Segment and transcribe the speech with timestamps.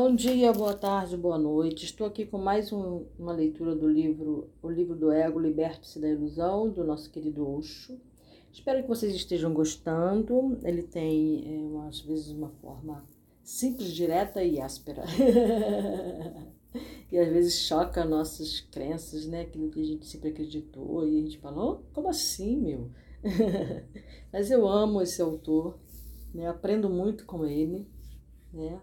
[0.00, 1.84] Bom dia, boa tarde, boa noite.
[1.84, 6.08] Estou aqui com mais um, uma leitura do livro O Livro do Ego, Liberte-se da
[6.08, 8.00] Ilusão, do nosso querido Osho.
[8.52, 10.56] Espero que vocês estejam gostando.
[10.62, 13.04] Ele tem, é, às vezes, uma forma
[13.42, 15.02] simples, direta e áspera.
[17.10, 19.40] e às vezes choca nossas crenças, né?
[19.40, 22.88] Aquilo que a gente sempre acreditou e a gente fala, oh, como assim, meu?
[24.32, 25.76] Mas eu amo esse autor,
[26.32, 26.46] né?
[26.46, 27.84] Aprendo muito com ele,
[28.52, 28.80] né?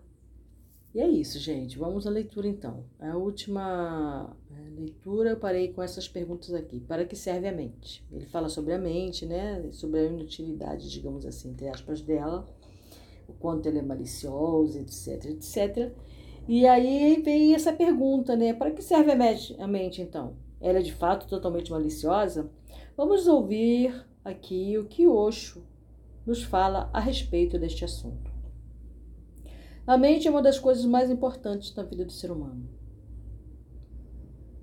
[0.96, 1.78] E é isso, gente.
[1.78, 2.86] Vamos à leitura então.
[3.02, 6.80] A última é, leitura eu parei com essas perguntas aqui.
[6.80, 8.02] Para que serve a mente?
[8.10, 9.68] Ele fala sobre a mente, né?
[9.74, 12.48] Sobre a inutilidade, digamos assim, entre aspas, dela,
[13.28, 15.92] o quanto ela é maliciosa, etc, etc.
[16.48, 18.54] E aí vem essa pergunta, né?
[18.54, 20.38] Para que serve a mente, a mente então?
[20.62, 22.50] Ela é de fato totalmente maliciosa?
[22.96, 25.62] Vamos ouvir aqui o que Osho
[26.26, 28.35] nos fala a respeito deste assunto.
[29.88, 32.68] A mente é uma das coisas mais importantes na vida do ser humano,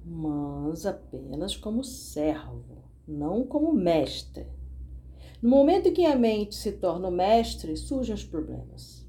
[0.04, 4.48] mas apenas como servo, não como mestre.
[5.40, 9.06] No momento em que a mente se torna o mestre, surgem os problemas.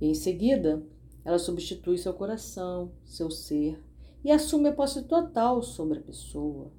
[0.00, 0.84] E em seguida,
[1.24, 3.80] ela substitui seu coração, seu ser
[4.24, 6.72] e assume a posse total sobre a pessoa,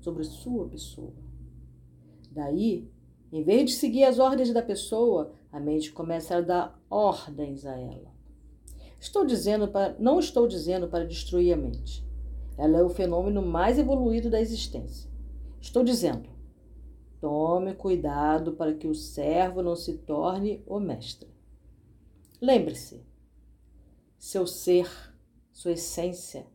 [0.00, 1.14] sobre sua pessoa.
[2.30, 2.90] Daí,
[3.32, 7.78] em vez de seguir as ordens da pessoa, a mente começa a dar ordens a
[7.78, 8.11] ela.
[9.02, 12.06] Estou dizendo para, não estou dizendo para destruir a mente.
[12.56, 15.10] Ela é o fenômeno mais evoluído da existência.
[15.60, 16.30] Estou dizendo:
[17.20, 21.28] tome cuidado para que o servo não se torne o mestre.
[22.40, 23.04] Lembre-se,
[24.16, 24.88] seu ser,
[25.50, 26.46] sua essência,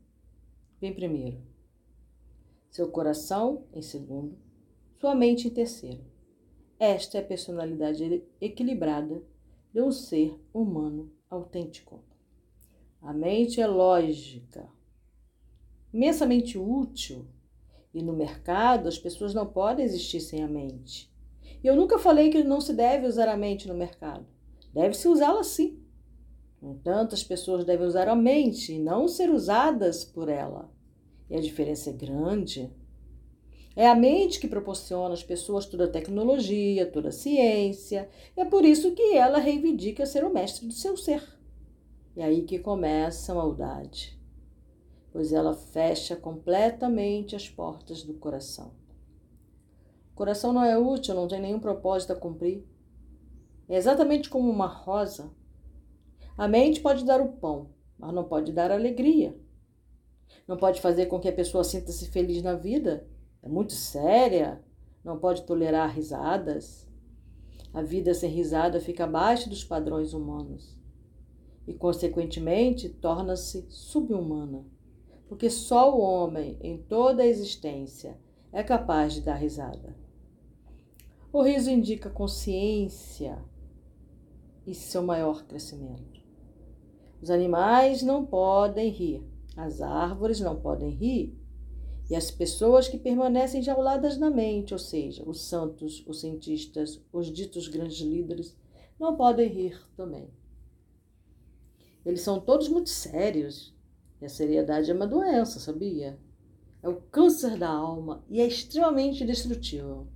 [0.79, 1.41] vem primeiro.
[2.71, 4.37] Seu coração em segundo,
[5.01, 6.01] sua mente em terceiro.
[6.79, 9.21] Esta é a personalidade equilibrada
[9.73, 12.06] de um ser humano autêntico.
[13.01, 14.67] A mente é lógica,
[15.93, 17.25] imensamente útil,
[17.93, 21.11] e no mercado as pessoas não podem existir sem a mente.
[21.63, 24.25] E eu nunca falei que não se deve usar a mente no mercado.
[24.73, 25.79] Deve-se usá-la sim.
[26.61, 30.71] No entanto, as pessoas devem usar a mente e não ser usadas por ela.
[31.29, 32.71] E a diferença é grande.
[33.75, 38.09] É a mente que proporciona às pessoas toda a tecnologia, toda a ciência.
[38.35, 41.36] É por isso que ela reivindica ser o mestre do seu ser.
[42.17, 44.19] É aí que começa a maldade,
[45.11, 48.71] pois ela fecha completamente as portas do coração.
[50.13, 52.65] O coração não é útil, não tem nenhum propósito a cumprir.
[53.69, 55.29] É exatamente como uma rosa.
[56.35, 57.69] A mente pode dar o pão,
[57.99, 59.39] mas não pode dar alegria.
[60.47, 63.07] Não pode fazer com que a pessoa sinta-se feliz na vida
[63.43, 64.59] é muito séria,
[65.03, 66.89] não pode tolerar risadas.
[67.71, 70.76] A vida sem risada fica abaixo dos padrões humanos
[71.67, 74.65] e, consequentemente, torna-se subhumana,
[75.27, 78.17] porque só o homem, em toda a existência,
[78.51, 79.95] é capaz de dar risada.
[81.31, 83.37] O riso indica consciência
[84.65, 86.21] e seu maior crescimento.
[87.21, 89.21] Os animais não podem rir,
[89.55, 91.37] as árvores não podem rir,
[92.09, 97.27] e as pessoas que permanecem jauladas na mente, ou seja, os santos, os cientistas, os
[97.27, 98.55] ditos grandes líderes,
[98.97, 100.29] não podem rir também.
[102.07, 103.75] Eles são todos muito sérios.
[104.21, 106.17] E a seriedade é uma doença, sabia?
[106.81, 110.07] É o câncer da alma e é extremamente destrutivo.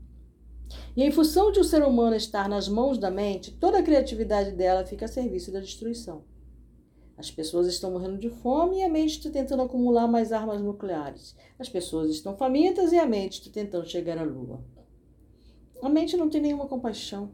[0.96, 3.84] E em função de o um ser humano estar nas mãos da mente, toda a
[3.84, 6.24] criatividade dela fica a serviço da destruição.
[7.18, 11.36] As pessoas estão morrendo de fome e a mente está tentando acumular mais armas nucleares.
[11.60, 14.64] As pessoas estão famintas e a mente está tentando chegar à lua.
[15.84, 17.34] A mente não tem nenhuma compaixão.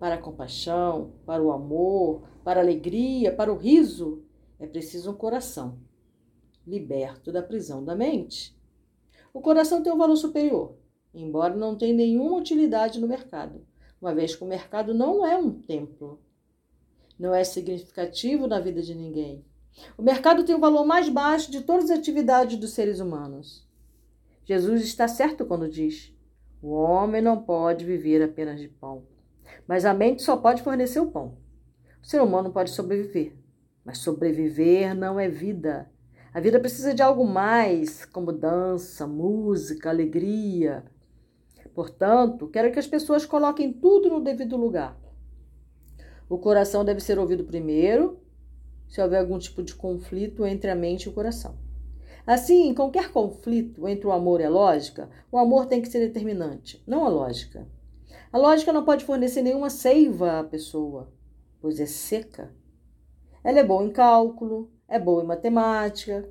[0.00, 4.24] Para a compaixão, para o amor, para a alegria, para o riso,
[4.58, 5.78] é preciso um coração
[6.66, 8.58] liberto da prisão da mente.
[9.32, 10.74] O coração tem um valor superior,
[11.14, 13.64] embora não tenha nenhuma utilidade no mercado,
[14.02, 16.18] uma vez que o mercado não é um templo
[17.20, 19.44] não é significativo na vida de ninguém.
[19.96, 23.68] O mercado tem o valor mais baixo de todas as atividades dos seres humanos.
[24.46, 26.14] Jesus está certo quando diz:
[26.62, 29.04] o homem não pode viver apenas de pão,
[29.70, 31.36] mas a mente só pode fornecer o pão.
[32.02, 33.36] O ser humano pode sobreviver,
[33.84, 35.88] mas sobreviver não é vida.
[36.34, 40.84] A vida precisa de algo mais, como dança, música, alegria.
[41.72, 44.98] Portanto, quero que as pessoas coloquem tudo no devido lugar.
[46.28, 48.18] O coração deve ser ouvido primeiro,
[48.88, 51.56] se houver algum tipo de conflito entre a mente e o coração.
[52.26, 56.82] Assim, qualquer conflito entre o amor e a lógica, o amor tem que ser determinante,
[56.88, 57.68] não a lógica.
[58.32, 61.12] A lógica não pode fornecer nenhuma seiva à pessoa,
[61.60, 62.54] pois é seca.
[63.42, 66.28] Ela é boa em cálculo, é boa em matemática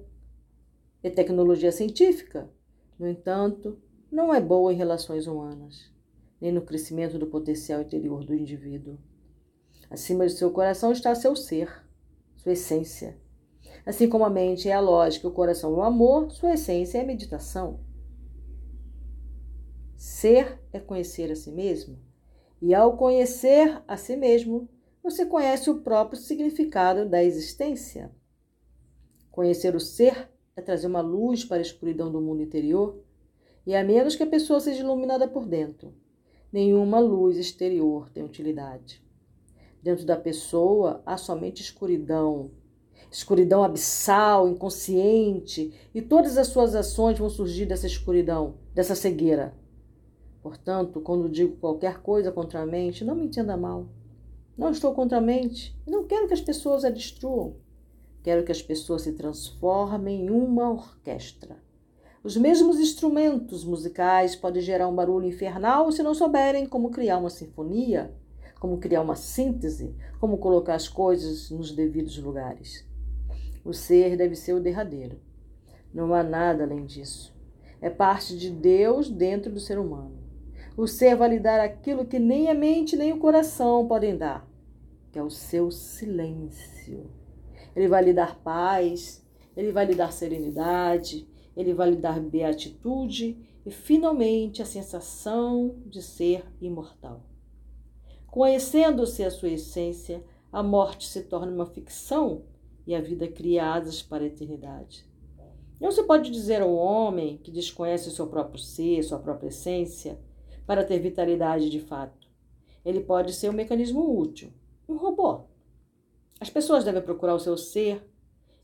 [1.04, 2.50] e tecnologia científica.
[2.98, 3.78] No entanto,
[4.12, 5.92] não é boa em relações humanas,
[6.40, 8.98] nem no crescimento do potencial interior do indivíduo.
[9.90, 11.84] Acima de seu coração está seu ser,
[12.36, 13.18] sua essência.
[13.86, 17.02] Assim como a mente é a lógica, o coração é o amor, sua essência é
[17.02, 17.80] a meditação.
[20.00, 22.00] Ser é conhecer a si mesmo,
[22.62, 24.69] e ao conhecer a si mesmo,
[25.04, 28.10] você conhece o próprio significado da existência.
[29.30, 33.04] Conhecer o ser é trazer uma luz para a escuridão do mundo interior,
[33.68, 35.94] e a menos que a pessoa seja iluminada por dentro,
[36.50, 39.04] nenhuma luz exterior tem utilidade.
[39.84, 42.51] Dentro da pessoa há somente escuridão,
[43.12, 49.60] escuridão abissal, inconsciente, e todas as suas ações vão surgir dessa escuridão, dessa cegueira.
[50.41, 53.88] Portanto, quando digo qualquer coisa contra a mente, não me entenda mal.
[54.57, 55.77] Não estou contra a mente.
[55.88, 57.56] Não quero que as pessoas a destruam.
[58.24, 61.57] Quero que as pessoas se transformem em uma orquestra.
[62.21, 67.30] Os mesmos instrumentos musicais podem gerar um barulho infernal se não souberem como criar uma
[67.30, 68.13] sinfonia,
[68.59, 72.86] como criar uma síntese, como colocar as coisas nos devidos lugares.
[73.63, 75.19] O ser deve ser o derradeiro.
[75.94, 77.33] Não há nada além disso.
[77.80, 80.29] É parte de Deus dentro do ser humano.
[80.80, 84.50] O ser vai lhe dar aquilo que nem a mente nem o coração podem dar
[85.12, 87.12] que é o seu silêncio.
[87.76, 89.26] Ele vai lhe dar paz,
[89.58, 91.28] ele vai lhe dar serenidade,
[91.58, 97.25] ele vai lhe dar beatitude e, finalmente, a sensação de ser imortal.
[98.28, 102.44] Conhecendo-se a sua essência, a morte se torna uma ficção
[102.86, 105.06] e a vida cria asas para a eternidade.
[105.80, 110.20] Não se pode dizer ao homem que desconhece o seu próprio ser, sua própria essência,
[110.69, 112.30] para ter vitalidade de fato.
[112.86, 114.54] Ele pode ser um mecanismo útil,
[114.88, 115.45] um robô.
[116.39, 118.07] As pessoas devem procurar o seu ser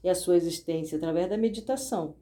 [0.04, 2.14] e a sua existência através da meditação.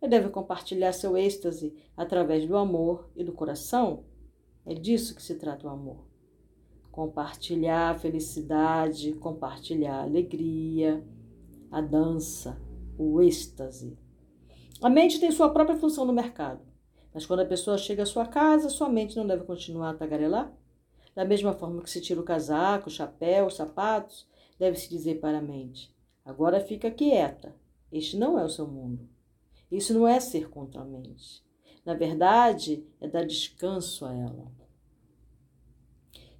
[0.00, 4.04] E devem compartilhar seu êxtase através do amor e do coração.
[4.64, 6.06] É disso que se trata o amor.
[6.90, 11.04] Compartilhar a felicidade, compartilhar a alegria,
[11.70, 12.58] a dança,
[12.96, 13.94] o êxtase.
[14.80, 16.62] A mente tem sua própria função no mercado,
[17.18, 20.52] mas quando a pessoa chega à sua casa, sua mente não deve continuar a tagarelar?
[21.16, 24.24] Da mesma forma que se tira o casaco, o chapéu, os sapatos,
[24.56, 25.92] deve-se dizer para a mente:
[26.24, 27.56] agora fica quieta,
[27.90, 29.08] este não é o seu mundo.
[29.68, 31.42] Isso não é ser contra a mente.
[31.84, 34.52] Na verdade, é dar descanso a ela.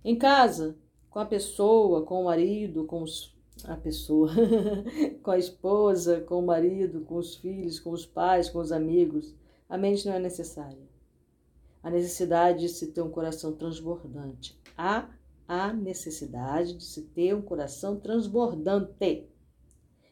[0.05, 0.79] Em casa,
[1.11, 4.31] com a pessoa, com o marido, com os, a pessoa,
[5.25, 9.35] com a esposa, com o marido, com os filhos, com os pais, com os amigos,
[9.69, 10.89] a mente não é necessária
[11.83, 14.59] a necessidade de se ter um coração transbordante.
[14.77, 15.09] Há
[15.47, 19.29] a necessidade de se ter um coração transbordante.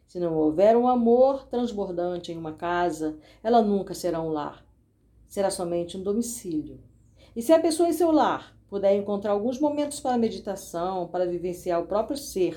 [0.07, 4.65] Se não houver um amor transbordante em uma casa, ela nunca será um lar.
[5.27, 6.81] Será somente um domicílio.
[7.35, 11.83] E se a pessoa em seu lar puder encontrar alguns momentos para meditação, para vivenciar
[11.83, 12.57] o próprio ser,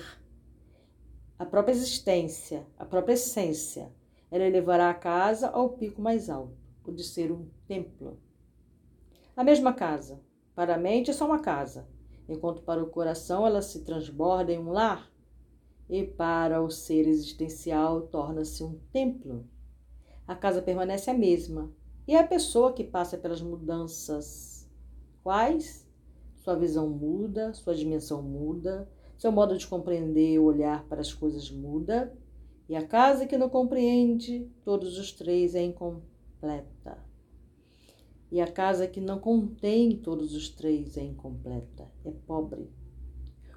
[1.37, 3.91] a própria existência, a própria essência,
[4.31, 8.19] ela elevará a casa ao pico mais alto, o de ser um templo.
[9.35, 10.19] A mesma casa.
[10.55, 11.87] Para a mente é só uma casa,
[12.27, 15.09] enquanto para o coração ela se transborda em um lar.
[15.89, 19.47] E para o ser existencial torna-se um templo.
[20.27, 21.71] A casa permanece a mesma,
[22.07, 24.69] e é a pessoa que passa pelas mudanças.
[25.23, 25.87] Quais?
[26.35, 31.51] Sua visão muda, sua dimensão muda, seu modo de compreender e olhar para as coisas
[31.51, 32.15] muda,
[32.67, 35.63] e a casa que não compreende todos os três é
[36.39, 36.97] incompleta.
[38.31, 42.69] E a casa que não contém todos os três é incompleta, é pobre.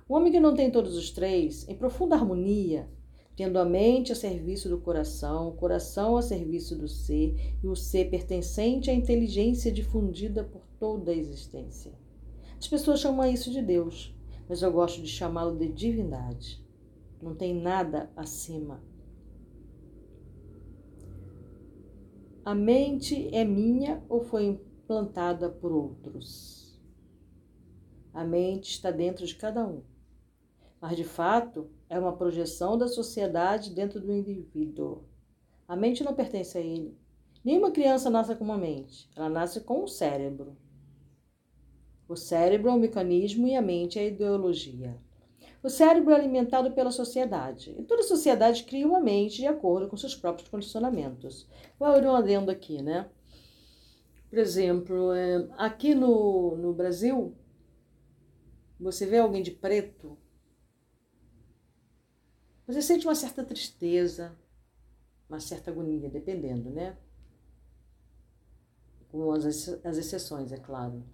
[0.09, 2.89] O homem que não tem todos os três, em profunda harmonia,
[3.37, 7.77] tendo a mente a serviço do coração, o coração a serviço do ser e o
[7.77, 11.93] ser pertencente à inteligência difundida por toda a existência.
[12.59, 14.15] As pessoas chamam isso de Deus,
[14.49, 16.63] mas eu gosto de chamá-lo de divindade.
[17.21, 18.83] Não tem nada acima
[22.45, 26.77] A mente é minha ou foi implantada por outros?
[28.13, 29.85] A mente está dentro de cada um,
[30.81, 35.05] mas de fato é uma projeção da sociedade dentro do indivíduo.
[35.69, 36.99] A mente não pertence a ele.
[37.45, 40.57] Nenhuma criança nasce com uma mente, ela nasce com um cérebro.
[42.09, 45.01] O cérebro é o mecanismo e a mente é a ideologia.
[45.63, 47.75] O cérebro é alimentado pela sociedade.
[47.79, 51.49] E toda sociedade cria uma mente de acordo com seus próprios condicionamentos.
[51.79, 53.09] Vou abrir um adendo aqui, né?
[54.29, 57.37] Por exemplo, é, aqui no, no Brasil,
[58.81, 60.19] você vê alguém de preto,
[62.67, 64.35] Você sente uma certa tristeza,
[65.29, 66.97] uma certa agonia, dependendo, né?
[69.11, 69.45] Com as,
[69.85, 71.05] as exceções, é claro.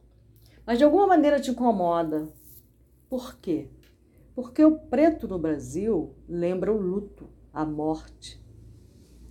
[0.65, 2.29] Mas de alguma maneira te incomoda.
[3.09, 3.71] Por quê?
[4.39, 8.41] Porque o preto no Brasil lembra o luto, a morte,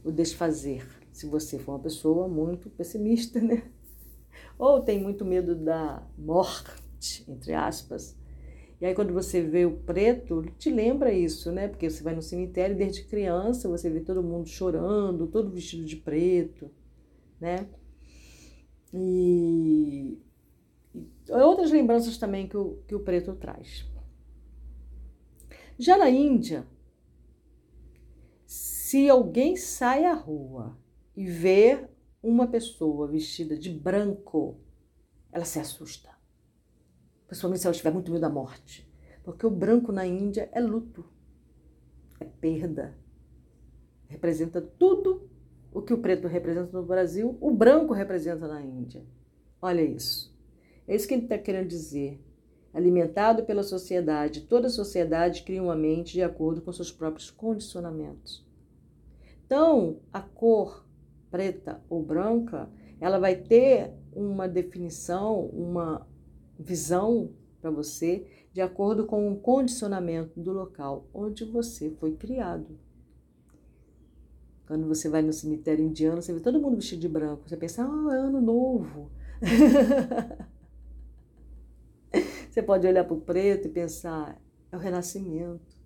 [0.04, 0.86] o desfazer.
[1.14, 3.72] Se você for uma pessoa muito pessimista, né?
[4.60, 8.18] Ou tem muito medo da morte, entre aspas.
[8.82, 11.70] E aí quando você vê o preto, te lembra isso, né?
[11.70, 15.96] Porque você vai no cemitério desde criança você vê todo mundo chorando, todo vestido de
[15.96, 16.70] preto,
[17.40, 17.66] né?
[18.94, 20.18] E,
[20.94, 23.88] e outras lembranças também que o, que o preto traz.
[25.80, 26.66] Já na Índia,
[28.46, 30.76] se alguém sai à rua
[31.16, 31.88] e vê
[32.22, 34.60] uma pessoa vestida de branco,
[35.32, 36.10] ela se assusta.
[37.28, 38.92] Principalmente se ela tiver muito medo da morte.
[39.24, 41.06] Porque o branco na Índia é luto,
[42.20, 42.98] é perda.
[44.08, 45.30] Representa tudo
[45.72, 49.06] o que o preto representa no Brasil, o branco representa na Índia.
[49.62, 50.36] Olha isso.
[50.88, 52.24] É isso que ele está querendo dizer
[52.78, 54.42] alimentado pela sociedade.
[54.42, 58.46] Toda sociedade cria uma mente de acordo com seus próprios condicionamentos.
[59.44, 60.86] Então, a cor
[61.32, 62.70] preta ou branca,
[63.02, 66.08] ela vai ter uma definição, uma
[66.60, 72.78] visão para você de acordo com o condicionamento do local onde você foi criado.
[74.68, 77.50] Quando você vai no cemitério indiano, você vê todo mundo vestido de branco.
[77.50, 79.10] Você pensa, ah, é ano novo.
[82.58, 85.78] Você pode olhar para o preto e pensar, é o renascimento.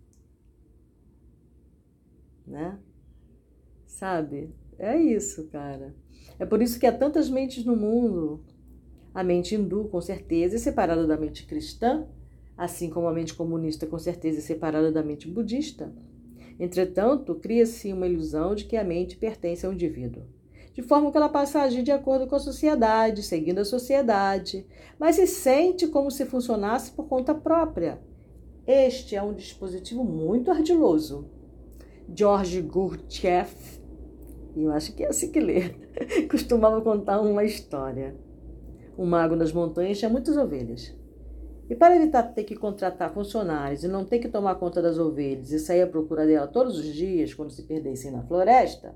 [2.48, 2.80] Né?
[3.86, 4.56] Sabe?
[4.80, 5.94] É isso, cara.
[6.40, 8.46] É por isso que há tantas mentes no mundo.
[9.14, 12.08] A mente hindu, com certeza, é separada da mente cristã,
[12.56, 15.94] assim como a mente comunista, com certeza, é separada da mente budista.
[16.58, 20.24] Entretanto, cria-se uma ilusão de que a mente pertence ao indivíduo
[20.74, 24.66] de forma que ela passa a agir de acordo com a sociedade, seguindo a sociedade,
[24.98, 28.00] mas se sente como se funcionasse por conta própria.
[28.66, 31.30] Este é um dispositivo muito ardiloso.
[32.14, 33.82] George Gurdjieff,
[34.56, 35.76] eu acho que é assim que lê,
[36.30, 38.16] costumava contar uma história.
[38.98, 40.96] Um mago nas montanhas tinha muitas ovelhas.
[41.70, 45.52] E para evitar ter que contratar funcionários e não ter que tomar conta das ovelhas
[45.52, 48.94] e sair à procura dela todos os dias quando se perdessem na floresta,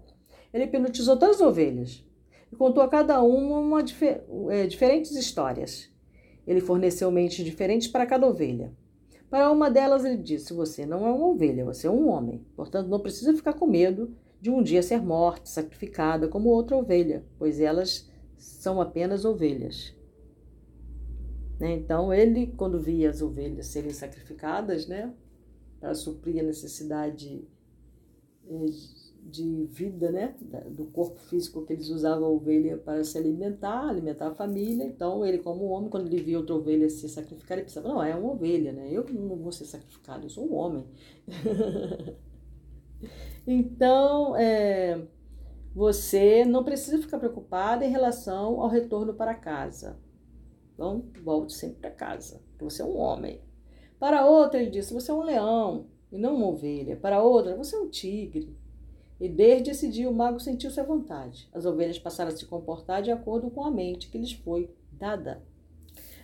[0.55, 2.01] ele hipnotizou todas as ovelhas
[2.50, 3.85] e contou a cada uma, uma
[4.50, 5.89] é, diferentes histórias.
[6.47, 8.71] Ele forneceu mentes diferentes para cada ovelha.
[9.29, 12.45] Para uma delas, ele disse: Você não é uma ovelha, você é um homem.
[12.55, 17.25] Portanto, não precisa ficar com medo de um dia ser morta, sacrificada como outra ovelha,
[17.38, 19.93] pois elas são apenas ovelhas.
[21.59, 21.74] Né?
[21.74, 25.13] Então, ele, quando via as ovelhas serem sacrificadas, né,
[25.81, 27.45] para suprir a necessidade
[28.47, 28.65] eh,
[29.25, 30.36] de vida, né,
[30.70, 34.86] do corpo físico que eles usavam a ovelha para se alimentar, alimentar a família.
[34.86, 38.15] Então, ele como homem, quando ele via outra ovelha se sacrificar, ele pensava, não, é
[38.15, 38.88] uma ovelha, né?
[38.91, 40.86] Eu não vou ser sacrificado, eu sou um homem.
[43.48, 45.01] então, é,
[45.74, 49.98] você não precisa ficar preocupada em relação ao retorno para casa.
[50.74, 53.41] Então, volte sempre para casa, você é um homem.
[53.98, 56.96] Para outra, ele disse, você é um leão e não uma ovelha.
[56.96, 58.55] Para outra, você é um tigre.
[59.19, 61.50] E desde esse dia o mago sentiu-se à vontade.
[61.53, 65.41] As ovelhas passaram a se comportar de acordo com a mente que lhes foi dada.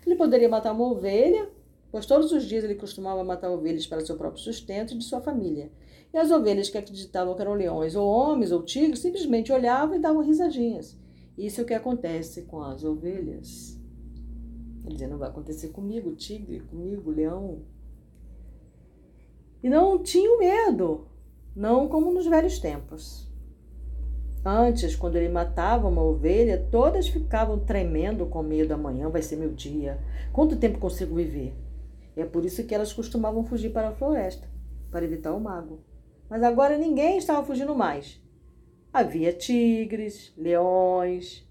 [0.05, 1.49] Ele poderia matar uma ovelha,
[1.89, 5.21] pois todos os dias ele costumava matar ovelhas para seu próprio sustento e de sua
[5.21, 5.71] família.
[6.13, 9.99] E as ovelhas que acreditavam que eram leões ou homens ou tigres simplesmente olhavam e
[9.99, 10.99] davam risadinhas.
[11.37, 13.79] Isso é o que acontece com as ovelhas.
[14.83, 17.61] Ele dizia, não vai acontecer comigo, tigre, comigo, leão.
[19.63, 21.10] E não tinham medo
[21.55, 23.29] não como nos velhos tempos.
[24.43, 28.73] Antes, quando ele matava uma ovelha, todas ficavam tremendo com medo.
[28.73, 29.99] Amanhã vai ser meu dia.
[30.33, 31.53] Quanto tempo consigo viver?
[32.17, 34.47] E é por isso que elas costumavam fugir para a floresta,
[34.89, 35.79] para evitar o mago.
[36.29, 38.19] Mas agora ninguém estava fugindo mais.
[38.91, 41.47] Havia tigres, leões,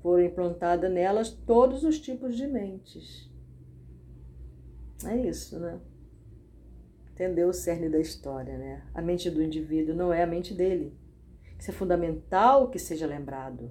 [0.00, 3.28] foram implantadas nelas todos os tipos de mentes.
[5.04, 5.80] É isso, né?
[7.18, 8.84] Entendeu o cerne da história, né?
[8.94, 10.96] A mente do indivíduo não é a mente dele.
[11.58, 13.70] Isso é fundamental que seja lembrado.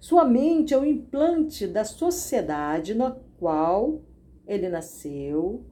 [0.00, 4.00] Sua mente é o implante da sociedade na qual
[4.46, 5.66] ele nasceu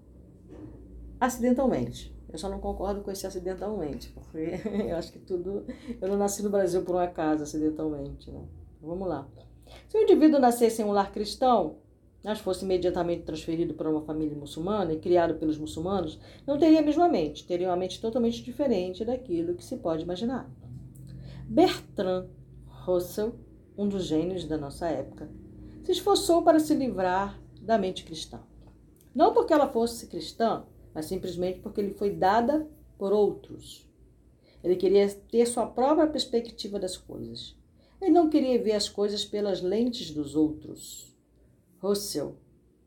[1.19, 2.15] acidentalmente.
[2.31, 5.65] Eu só não concordo com esse acidentalmente, porque eu acho que tudo.
[6.01, 8.45] Eu não nasci no Brasil por um acaso acidentalmente, né?
[8.83, 9.27] Vamos lá.
[9.89, 11.79] Se o indivíduo nascesse em um lar cristão,
[12.25, 16.83] mas fosse imediatamente transferido para uma família muçulmana e criado pelos muçulmanos, não teria a
[16.83, 20.51] mesma mente, teria uma mente totalmente diferente daquilo que se pode imaginar.
[21.47, 22.27] Bertrand
[22.67, 23.35] Russell,
[23.77, 25.31] um dos gênios da nossa época,
[25.83, 28.41] se esforçou para se livrar da mente cristã.
[29.15, 30.65] Não porque ela fosse cristã,
[30.95, 32.67] mas simplesmente porque lhe foi dada
[32.97, 33.87] por outros.
[34.63, 37.55] Ele queria ter sua própria perspectiva das coisas.
[38.01, 41.14] Ele não queria ver as coisas pelas lentes dos outros.
[41.85, 42.39] Russell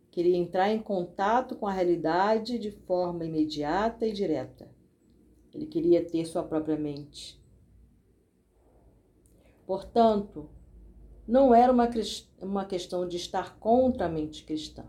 [0.09, 4.67] queria entrar em contato com a realidade de forma imediata e direta.
[5.53, 7.39] Ele queria ter sua própria mente.
[9.67, 10.49] Portanto,
[11.27, 11.87] não era uma,
[12.41, 14.83] uma questão de estar contra a mente cristã.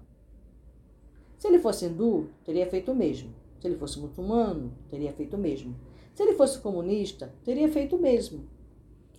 [1.37, 3.35] Se ele fosse hindu, teria feito o mesmo.
[3.61, 5.77] Se ele fosse muçulmano, teria feito o mesmo.
[6.15, 8.49] Se ele fosse comunista, teria feito o mesmo.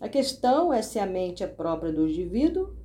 [0.01, 2.78] A questão é se a mente é própria do indivíduo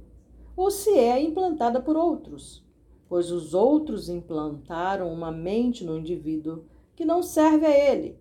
[0.57, 2.65] ou se é implantada por outros,
[3.09, 8.19] pois os outros implantaram uma mente no indivíduo que não serve a ele,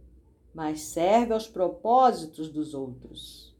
[0.53, 3.53] mas serve aos propósitos dos outros.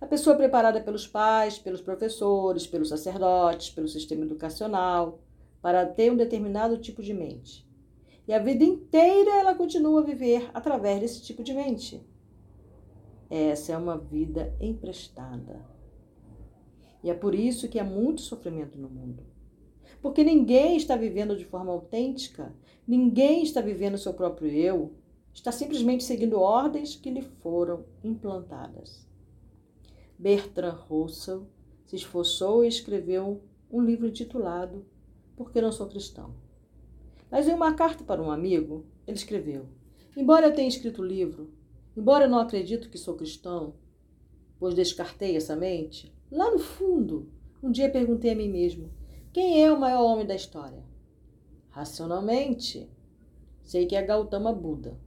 [0.00, 5.20] A pessoa preparada pelos pais, pelos professores, pelos sacerdotes, pelo sistema educacional,
[5.62, 7.66] para ter um determinado tipo de mente.
[8.28, 12.04] E a vida inteira ela continua a viver através desse tipo de mente.
[13.30, 15.75] Essa é uma vida emprestada.
[17.06, 19.22] E é por isso que há muito sofrimento no mundo.
[20.02, 22.52] Porque ninguém está vivendo de forma autêntica,
[22.84, 24.92] ninguém está vivendo seu próprio eu,
[25.32, 29.06] está simplesmente seguindo ordens que lhe foram implantadas.
[30.18, 31.46] Bertrand Russell
[31.86, 34.84] se esforçou e escreveu um livro intitulado
[35.36, 36.34] porque não sou cristão.
[37.30, 39.68] Mas em uma carta para um amigo, ele escreveu:
[40.16, 41.52] Embora eu tenha escrito o livro,
[41.96, 43.74] embora eu não acredito que sou cristão,
[44.58, 47.28] pois descartei essa mente, lá no fundo,
[47.62, 48.90] um dia perguntei a mim mesmo:
[49.32, 50.82] quem é o maior homem da história?
[51.70, 52.88] Racionalmente,
[53.64, 54.98] sei que é Gautama Buda,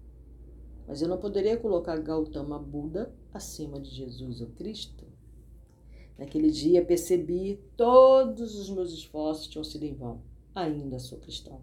[0.87, 5.05] mas eu não poderia colocar Gautama Buda acima de Jesus ou Cristo.
[6.17, 10.21] Naquele dia percebi todos os meus esforços tinham sido em vão.
[10.53, 11.61] Ainda sou cristão.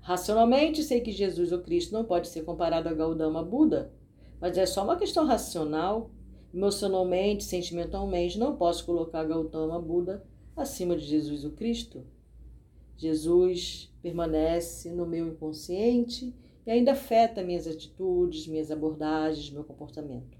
[0.00, 3.92] Racionalmente sei que Jesus ou Cristo não pode ser comparado a Gautama Buda,
[4.40, 6.10] mas é só uma questão racional.
[6.52, 12.04] Emocionalmente, sentimentalmente, não posso colocar Gautama Buda acima de Jesus ou Cristo.
[12.96, 16.34] Jesus permanece no meu inconsciente
[16.66, 20.36] e ainda afeta minhas atitudes, minhas abordagens, meu comportamento.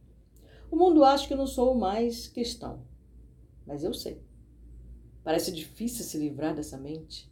[0.71, 2.83] O mundo acha que eu não sou mais cristão,
[3.67, 4.21] mas eu sei.
[5.25, 7.31] Parece difícil se livrar dessa mente.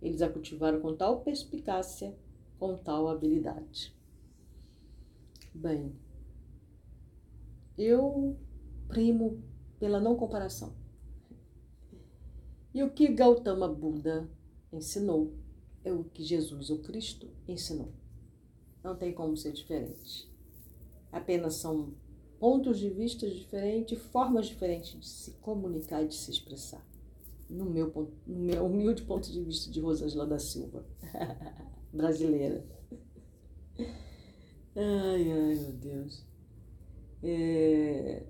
[0.00, 2.14] Eles a cultivaram com tal perspicácia,
[2.58, 3.94] com tal habilidade.
[5.54, 5.94] Bem,
[7.76, 8.36] eu
[8.88, 9.42] primo
[9.78, 10.74] pela não comparação.
[12.72, 14.28] E o que Gautama Buda
[14.72, 15.32] ensinou
[15.84, 17.92] é o que Jesus, o Cristo, ensinou.
[18.82, 20.30] Não tem como ser diferente.
[21.10, 21.94] Apenas são
[22.38, 26.86] pontos de vista diferentes, formas diferentes de se comunicar e de se expressar.
[27.48, 27.92] No meu,
[28.26, 30.84] no meu humilde ponto de vista de Rosângela da Silva,
[31.92, 32.64] brasileira.
[34.74, 36.26] Ai, ai, meu Deus.
[37.28, 38.22] É...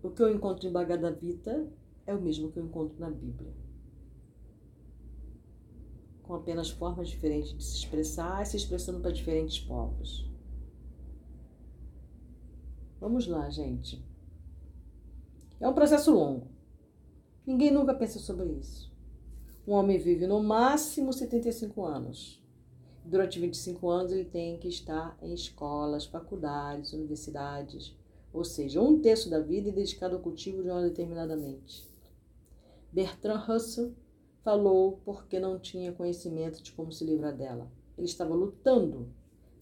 [0.00, 1.68] O que eu encontro em Bhagavad Gita
[2.06, 3.52] é o mesmo que eu encontro na Bíblia.
[6.22, 10.30] Com apenas formas diferentes de se expressar e se expressando para diferentes povos.
[13.00, 14.00] Vamos lá, gente.
[15.58, 16.46] É um processo longo.
[17.44, 18.92] Ninguém nunca pensa sobre isso.
[19.66, 22.40] Um homem vive no máximo 75 anos.
[23.04, 27.96] Durante 25 anos ele tem que estar em escolas, faculdades, universidades,
[28.32, 31.86] ou seja, um terço da vida é dedicado ao cultivo de uma determinada mente.
[32.92, 33.92] Bertrand Russell
[34.42, 37.70] falou porque não tinha conhecimento de como se livrar dela.
[37.96, 39.08] Ele estava lutando,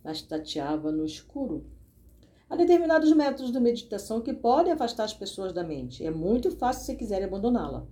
[0.02, 1.64] mas tateava no escuro
[2.50, 6.04] Há determinados métodos de meditação que podem afastar as pessoas da mente.
[6.04, 7.86] É muito fácil se quiserem abandoná-la.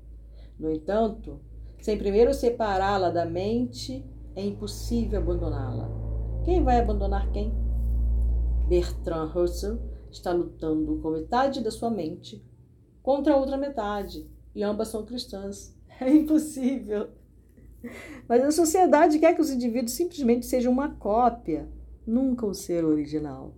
[0.59, 1.41] No entanto,
[1.81, 5.89] sem primeiro separá-la da mente, é impossível abandoná-la.
[6.45, 7.55] Quem vai abandonar quem?
[8.69, 9.79] Bertrand Russell
[10.11, 12.45] está lutando com metade da sua mente
[13.03, 15.77] contra a outra metade, e ambas são cristãs.
[16.01, 17.09] É impossível.
[18.29, 21.69] Mas a sociedade quer que os indivíduos simplesmente sejam uma cópia,
[22.07, 23.53] nunca o ser original.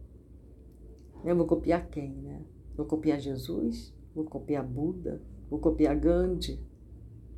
[1.22, 2.40] Eu vou copiar quem, né?
[2.74, 6.58] Vou copiar Jesus, vou copiar Buda, vou copiar Gandhi,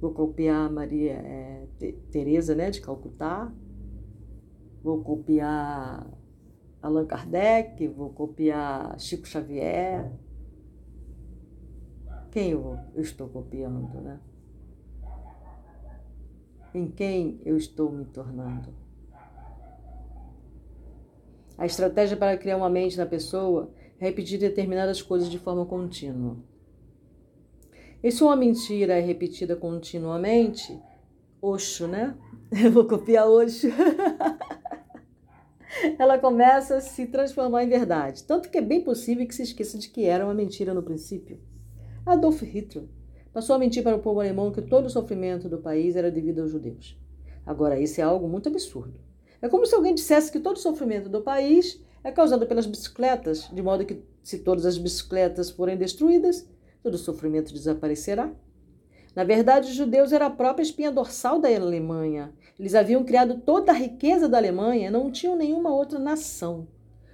[0.00, 1.66] vou copiar Maria é,
[2.12, 3.52] Teresa, né, de Calcutá,
[4.82, 6.06] vou copiar
[6.82, 10.10] Allan Kardec, vou copiar Chico Xavier.
[12.30, 14.18] Quem eu, estou copiando, né?
[16.74, 18.74] em quem eu estou me tornando.
[21.56, 26.36] A estratégia para criar uma mente na pessoa é repetir determinadas coisas de forma contínua.
[28.02, 30.80] E se uma mentira é repetida continuamente,
[31.40, 32.16] Oxo, né?
[32.50, 33.68] Eu vou copiar Oxo.
[35.98, 38.24] Ela começa a se transformar em verdade.
[38.24, 41.40] Tanto que é bem possível que se esqueça de que era uma mentira no princípio.
[42.04, 42.84] Adolf Hitler
[43.32, 46.42] passou a mentir para o povo alemão que todo o sofrimento do país era devido
[46.42, 46.98] aos judeus.
[47.46, 49.00] Agora, isso é algo muito absurdo.
[49.40, 53.48] É como se alguém dissesse que todo o sofrimento do país é causado pelas bicicletas,
[53.52, 56.48] de modo que, se todas as bicicletas forem destruídas,
[56.82, 58.32] todo o sofrimento desaparecerá.
[59.14, 62.32] Na verdade, os judeus eram a própria espinha dorsal da Alemanha.
[62.58, 66.68] Eles haviam criado toda a riqueza da Alemanha, não tinham nenhuma outra nação.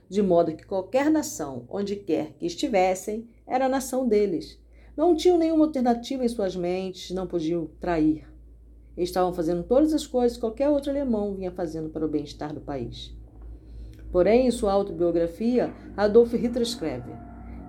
[0.08, 4.58] De modo que qualquer nação, onde quer que estivessem, era a nação deles.
[4.96, 8.26] Não tinham nenhuma alternativa em suas mentes, não podiam trair.
[8.96, 12.52] Eles estavam fazendo todas as coisas que qualquer outro alemão vinha fazendo para o bem-estar
[12.52, 13.16] do país.
[14.10, 17.12] Porém, em sua autobiografia, Adolf Hitler escreve: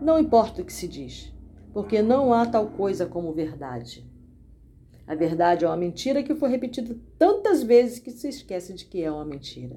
[0.02, 1.32] Não importa o que se diz,
[1.72, 4.09] porque não há tal coisa como verdade.
[5.10, 9.02] A verdade é uma mentira que foi repetida tantas vezes que se esquece de que
[9.02, 9.76] é uma mentira.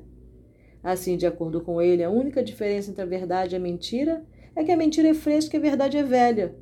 [0.83, 4.63] Assim, de acordo com ele, a única diferença entre a verdade e a mentira é
[4.63, 6.55] que a mentira é fresca e a verdade é velha.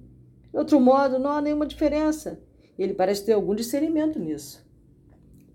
[0.52, 2.40] De outro modo, não há nenhuma diferença.
[2.78, 4.64] Ele parece ter algum discernimento nisso.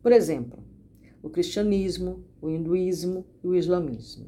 [0.03, 0.61] Por exemplo,
[1.23, 4.27] o cristianismo, o hinduísmo e o islamismo.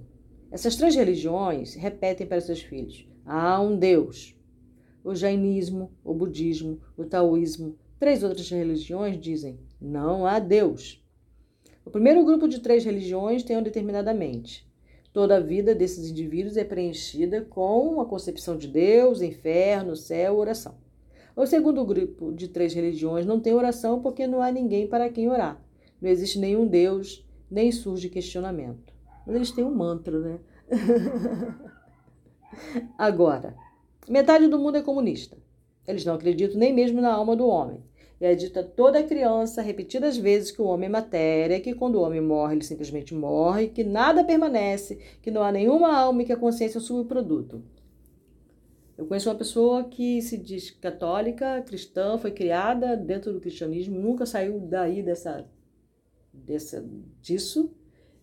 [0.49, 4.33] Essas três religiões repetem para seus filhos: há um Deus.
[5.03, 11.03] O jainismo, o budismo, o taoísmo, três outras religiões dizem: não há Deus.
[11.85, 14.67] O primeiro grupo de três religiões tem uma determinada mente.
[15.13, 20.75] Toda a vida desses indivíduos é preenchida com a concepção de Deus, inferno, céu, oração.
[21.35, 25.29] O segundo grupo de três religiões não tem oração porque não há ninguém para quem
[25.29, 25.61] orar.
[26.01, 28.93] Não existe nenhum Deus, nem surge questionamento.
[29.25, 30.39] Mas eles têm um mantra, né?
[32.97, 33.55] Agora,
[34.09, 35.37] metade do mundo é comunista.
[35.87, 37.81] Eles não acreditam nem mesmo na alma do homem.
[38.19, 42.01] E é dita toda criança, repetidas vezes, que o homem é matéria, que quando o
[42.01, 46.33] homem morre, ele simplesmente morre, que nada permanece, que não há nenhuma alma e que
[46.33, 47.63] a consciência é um subproduto.
[48.97, 54.25] Eu conheço uma pessoa que se diz católica, cristã, foi criada dentro do cristianismo, nunca
[54.25, 55.47] saiu daí dessa
[56.33, 56.83] desse,
[57.21, 57.71] disso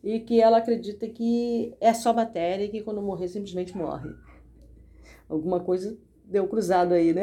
[0.02, 4.10] e que ela acredita que é só matéria e que quando morrer simplesmente morre.
[5.28, 7.22] Alguma coisa deu cruzado aí, né?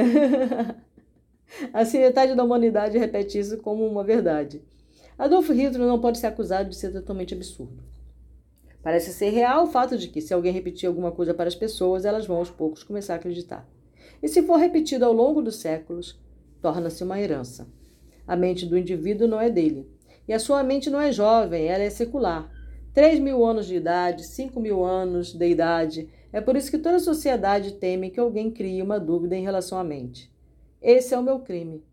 [1.74, 4.62] assim, metade da humanidade repete isso como uma verdade.
[5.18, 7.84] Adolf Hitler não pode ser acusado de ser totalmente absurdo.
[8.82, 12.06] Parece ser real o fato de que, se alguém repetir alguma coisa para as pessoas,
[12.06, 13.68] elas vão aos poucos começar a acreditar.
[14.22, 16.20] E se for repetido ao longo dos séculos,
[16.62, 17.68] torna-se uma herança.
[18.28, 19.88] A mente do indivíduo não é dele,
[20.28, 22.50] e a sua mente não é jovem, ela é secular.
[22.94, 26.10] Três mil anos de idade, cinco mil anos de idade.
[26.34, 29.78] É por isso que toda a sociedade teme que alguém crie uma dúvida em relação
[29.78, 30.30] à mente.
[30.82, 31.86] Esse é o meu crime.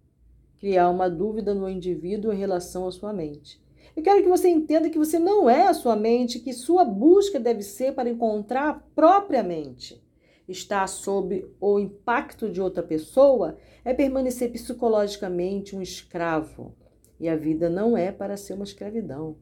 [0.58, 3.62] Criar uma dúvida no indivíduo em relação à sua mente.
[3.94, 7.38] Eu quero que você entenda que você não é a sua mente, que sua busca
[7.38, 10.02] deve ser para encontrar a própria mente.
[10.48, 16.74] Estar sob o impacto de outra pessoa é permanecer psicologicamente um escravo.
[17.20, 19.36] E a vida não é para ser uma escravidão,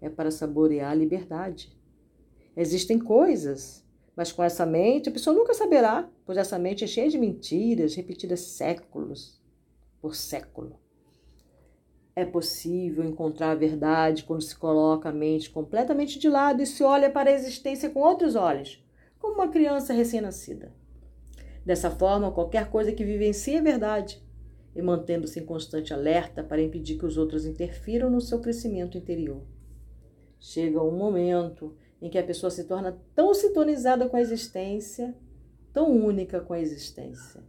[0.00, 1.72] é para saborear a liberdade.
[2.56, 3.84] Existem coisas,
[4.16, 7.94] mas com essa mente a pessoa nunca saberá, pois essa mente é cheia de mentiras
[7.94, 9.40] repetidas séculos
[10.00, 10.78] por século.
[12.16, 16.82] É possível encontrar a verdade quando se coloca a mente completamente de lado e se
[16.82, 18.84] olha para a existência com outros olhos,
[19.20, 20.72] como uma criança recém-nascida.
[21.64, 24.20] Dessa forma, qualquer coisa que vivencie é verdade,
[24.74, 29.42] e mantendo-se em constante alerta para impedir que os outros interfiram no seu crescimento interior.
[30.40, 35.14] Chega um momento em que a pessoa se torna tão sintonizada com a existência,
[35.72, 37.42] tão única com a existência.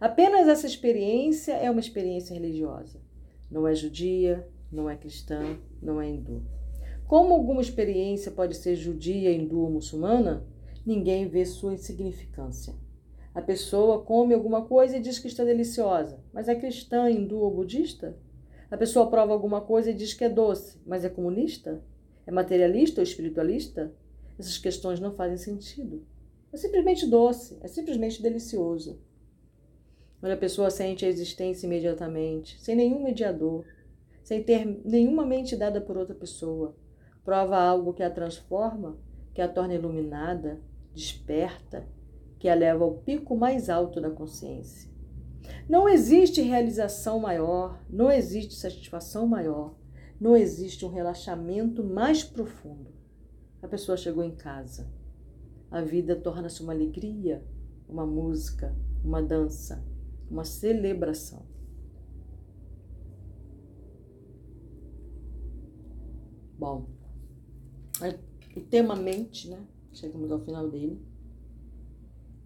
[0.00, 3.00] Apenas essa experiência é uma experiência religiosa.
[3.50, 6.42] Não é judia, não é cristã, não é hindu.
[7.06, 10.46] Como alguma experiência pode ser judia, hindu ou muçulmana,
[10.86, 12.74] ninguém vê sua insignificância.
[13.34, 17.50] A pessoa come alguma coisa e diz que está deliciosa, mas é cristã, hindu ou
[17.50, 18.16] budista?
[18.70, 21.82] A pessoa prova alguma coisa e diz que é doce, mas é comunista?
[22.30, 23.92] É materialista ou espiritualista?
[24.38, 26.06] Essas questões não fazem sentido.
[26.52, 29.00] É simplesmente doce, é simplesmente delicioso.
[30.20, 33.64] Quando a pessoa sente a existência imediatamente, sem nenhum mediador,
[34.22, 36.76] sem ter nenhuma mente dada por outra pessoa,
[37.24, 38.96] prova algo que a transforma,
[39.34, 40.60] que a torna iluminada,
[40.94, 41.84] desperta,
[42.38, 44.88] que a leva ao pico mais alto da consciência.
[45.68, 49.74] Não existe realização maior, não existe satisfação maior,
[50.20, 52.92] não existe um relaxamento mais profundo.
[53.62, 54.86] A pessoa chegou em casa.
[55.70, 57.42] A vida torna-se uma alegria,
[57.88, 59.82] uma música, uma dança,
[60.30, 61.46] uma celebração.
[66.58, 66.86] Bom,
[68.54, 69.64] o tema mente, né?
[69.92, 71.00] Chegamos ao final dele.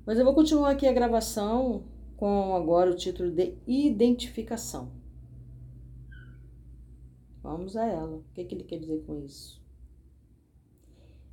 [0.06, 1.84] Mas eu vou continuar aqui a gravação
[2.16, 5.03] com agora o título de identificação.
[7.44, 8.16] Vamos a ela.
[8.16, 9.62] O que, que ele quer dizer com isso?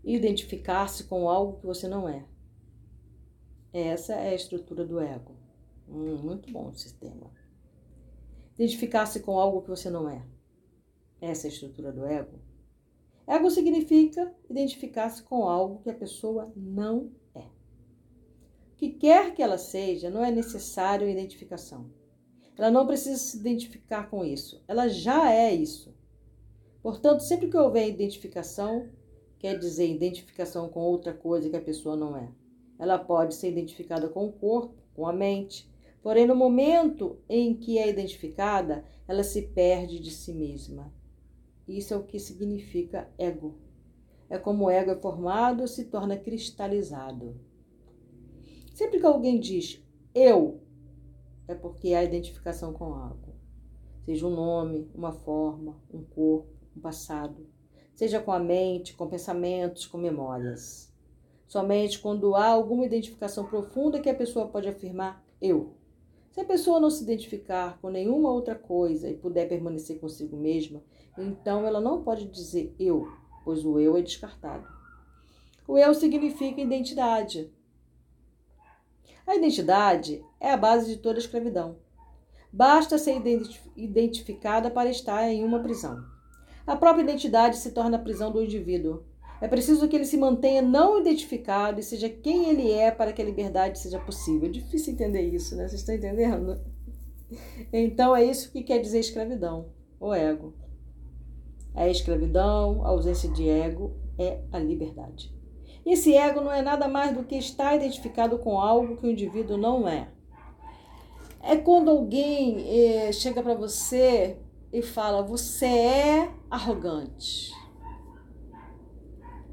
[0.04, 2.28] Identificar-se com algo que você não é.
[3.71, 5.38] Essa é a estrutura do ego.
[5.88, 7.32] Hum, muito bom o sistema.
[8.56, 10.28] Identificar-se com algo que você não é.
[11.21, 12.41] Essa é a estrutura do ego.
[13.26, 17.45] Ego significa identificar-se com algo que a pessoa não é.
[18.74, 21.89] O que quer que ela seja, não é necessário identificação.
[22.58, 24.62] Ela não precisa se identificar com isso.
[24.67, 25.90] Ela já é isso.
[26.82, 28.89] Portanto, sempre que houver identificação,
[29.38, 32.32] quer dizer identificação com outra coisa que a pessoa não é.
[32.80, 35.70] Ela pode ser identificada com o corpo, com a mente,
[36.02, 40.91] porém, no momento em que é identificada, ela se perde de si mesma
[41.78, 43.56] isso é o que significa ego.
[44.30, 47.36] É como o ego é formado, se torna cristalizado.
[48.74, 50.62] Sempre que alguém diz eu,
[51.48, 53.36] é porque há identificação com algo.
[54.06, 57.47] Seja um nome, uma forma, um corpo, um passado.
[57.93, 60.91] Seja com a mente, com pensamentos, com memórias.
[61.47, 65.75] Somente quando há alguma identificação profunda que a pessoa pode afirmar eu.
[66.31, 70.81] Se a pessoa não se identificar com nenhuma outra coisa e puder permanecer consigo mesma,
[71.17, 73.05] então ela não pode dizer eu,
[73.43, 74.65] pois o eu é descartado.
[75.67, 77.53] O eu significa identidade.
[79.27, 81.77] A identidade é a base de toda escravidão.
[82.51, 83.21] Basta ser
[83.75, 86.11] identificada para estar em uma prisão.
[86.71, 89.03] A própria identidade se torna a prisão do indivíduo.
[89.41, 93.21] É preciso que ele se mantenha não identificado e seja quem ele é para que
[93.21, 94.47] a liberdade seja possível.
[94.47, 95.67] É difícil entender isso, né?
[95.67, 96.62] Vocês estão entendendo?
[97.73, 99.65] Então é isso que quer dizer escravidão,
[99.99, 100.53] o ego.
[101.75, 105.29] A escravidão, a ausência de ego é a liberdade.
[105.86, 109.57] Esse ego não é nada mais do que estar identificado com algo que o indivíduo
[109.57, 110.07] não é.
[111.43, 114.38] É quando alguém eh, chega para você
[114.71, 117.51] e fala: Você é arrogante.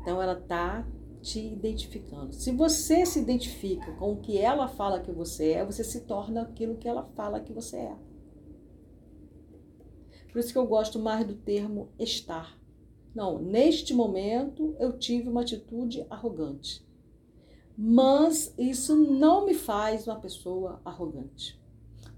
[0.01, 0.87] Então ela está
[1.21, 2.33] te identificando.
[2.33, 6.43] Se você se identifica com o que ela fala que você é, você se torna
[6.43, 7.97] aquilo que ela fala que você é.
[10.33, 12.59] Por isso que eu gosto mais do termo estar.
[13.15, 16.87] Não, neste momento eu tive uma atitude arrogante.
[17.77, 21.61] Mas isso não me faz uma pessoa arrogante.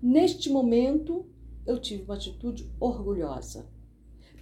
[0.02, 1.26] Neste momento
[1.70, 3.68] eu tive uma atitude orgulhosa.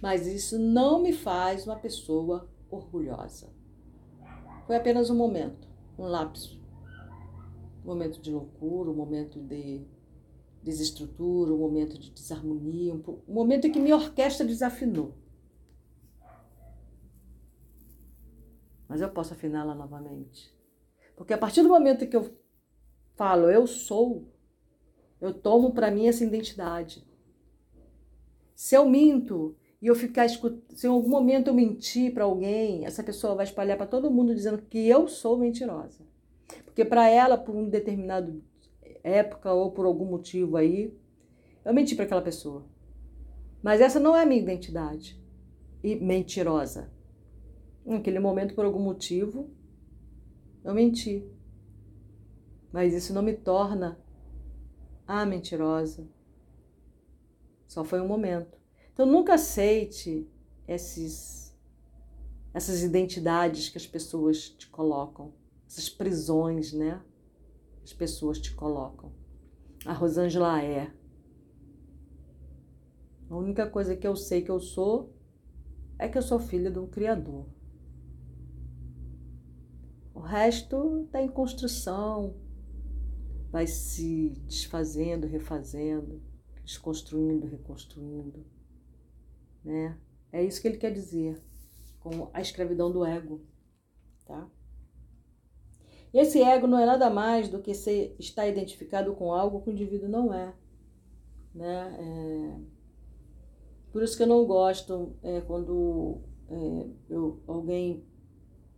[0.01, 3.53] Mas isso não me faz uma pessoa orgulhosa.
[4.65, 6.59] Foi apenas um momento, um lapso.
[7.83, 9.85] Um momento de loucura, um momento de
[10.61, 15.15] desestrutura, um momento de desarmonia, um momento em que minha orquestra desafinou.
[18.87, 20.53] Mas eu posso afiná-la novamente.
[21.15, 22.35] Porque a partir do momento que eu
[23.15, 24.31] falo eu sou,
[25.19, 27.08] eu tomo para mim essa identidade.
[28.59, 32.85] Se eu minto, e eu ficar escutando, se em algum momento eu mentir para alguém,
[32.85, 36.05] essa pessoa vai espalhar para todo mundo dizendo que eu sou mentirosa.
[36.65, 38.43] Porque para ela, por um determinado
[39.01, 40.93] época ou por algum motivo aí,
[41.63, 42.65] eu menti para aquela pessoa.
[43.63, 45.17] Mas essa não é a minha identidade.
[45.81, 46.91] E mentirosa.
[47.85, 49.49] Naquele momento, por algum motivo,
[50.65, 51.25] eu menti.
[52.73, 53.97] Mas isso não me torna
[55.07, 56.05] a mentirosa.
[57.69, 58.57] Só foi um momento.
[58.91, 60.27] Então nunca aceite
[60.67, 61.55] esses,
[62.51, 65.31] essas identidades que as pessoas te colocam,
[65.67, 66.99] essas prisões, né?
[67.83, 69.13] As pessoas te colocam.
[69.85, 70.91] A Rosângela é.
[73.29, 75.13] A única coisa que eu sei que eu sou
[75.99, 77.45] é que eu sou filha do Criador.
[80.11, 82.35] O resto está em construção,
[83.51, 86.19] vai se desfazendo, refazendo,
[86.69, 88.45] desconstruindo, reconstruindo.
[89.65, 89.97] Né?
[90.31, 91.41] É isso que ele quer dizer
[91.99, 93.41] com a escravidão do ego.
[94.23, 94.47] Tá?
[96.13, 99.73] Esse ego não é nada mais do que ser, estar identificado com algo que o
[99.73, 100.53] indivíduo não é.
[101.55, 101.97] Né?
[101.99, 102.79] É...
[103.91, 108.05] Por isso que eu não gosto é, quando é, eu, alguém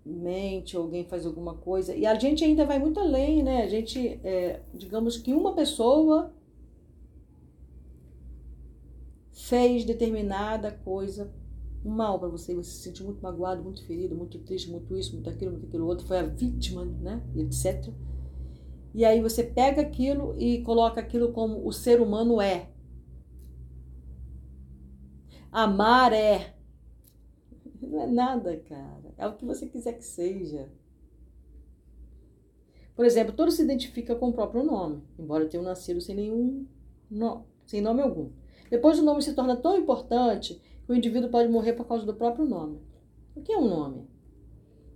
[0.05, 1.93] mente, alguém faz alguma coisa.
[1.93, 3.63] E a gente ainda vai muito além, né?
[3.63, 6.33] A gente, é, digamos que uma pessoa
[9.51, 11.29] fez determinada coisa
[11.83, 15.29] mal para você, você se sentiu muito magoado, muito ferido, muito triste, muito isso, muito
[15.29, 17.93] aquilo, muito aquilo outro, foi a vítima, né, etc.
[18.93, 22.69] E aí você pega aquilo e coloca aquilo como o ser humano é.
[25.51, 26.55] Amar é.
[27.81, 29.13] Não é nada, cara.
[29.17, 30.71] É o que você quiser que seja.
[32.95, 36.65] Por exemplo, todos se identificam com o próprio nome, embora tenham nascido sem nenhum
[37.09, 38.29] no, sem nome algum.
[38.71, 42.13] Depois o nome se torna tão importante que o indivíduo pode morrer por causa do
[42.13, 42.79] próprio nome.
[43.35, 44.09] O que é um nome?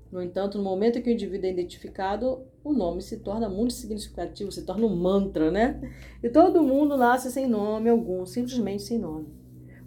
[0.09, 3.73] No entanto, no momento em que o indivíduo é identificado, o nome se torna muito
[3.73, 5.93] significativo, se torna um mantra, né?
[6.23, 9.27] E todo mundo nasce sem nome algum, simplesmente sem nome.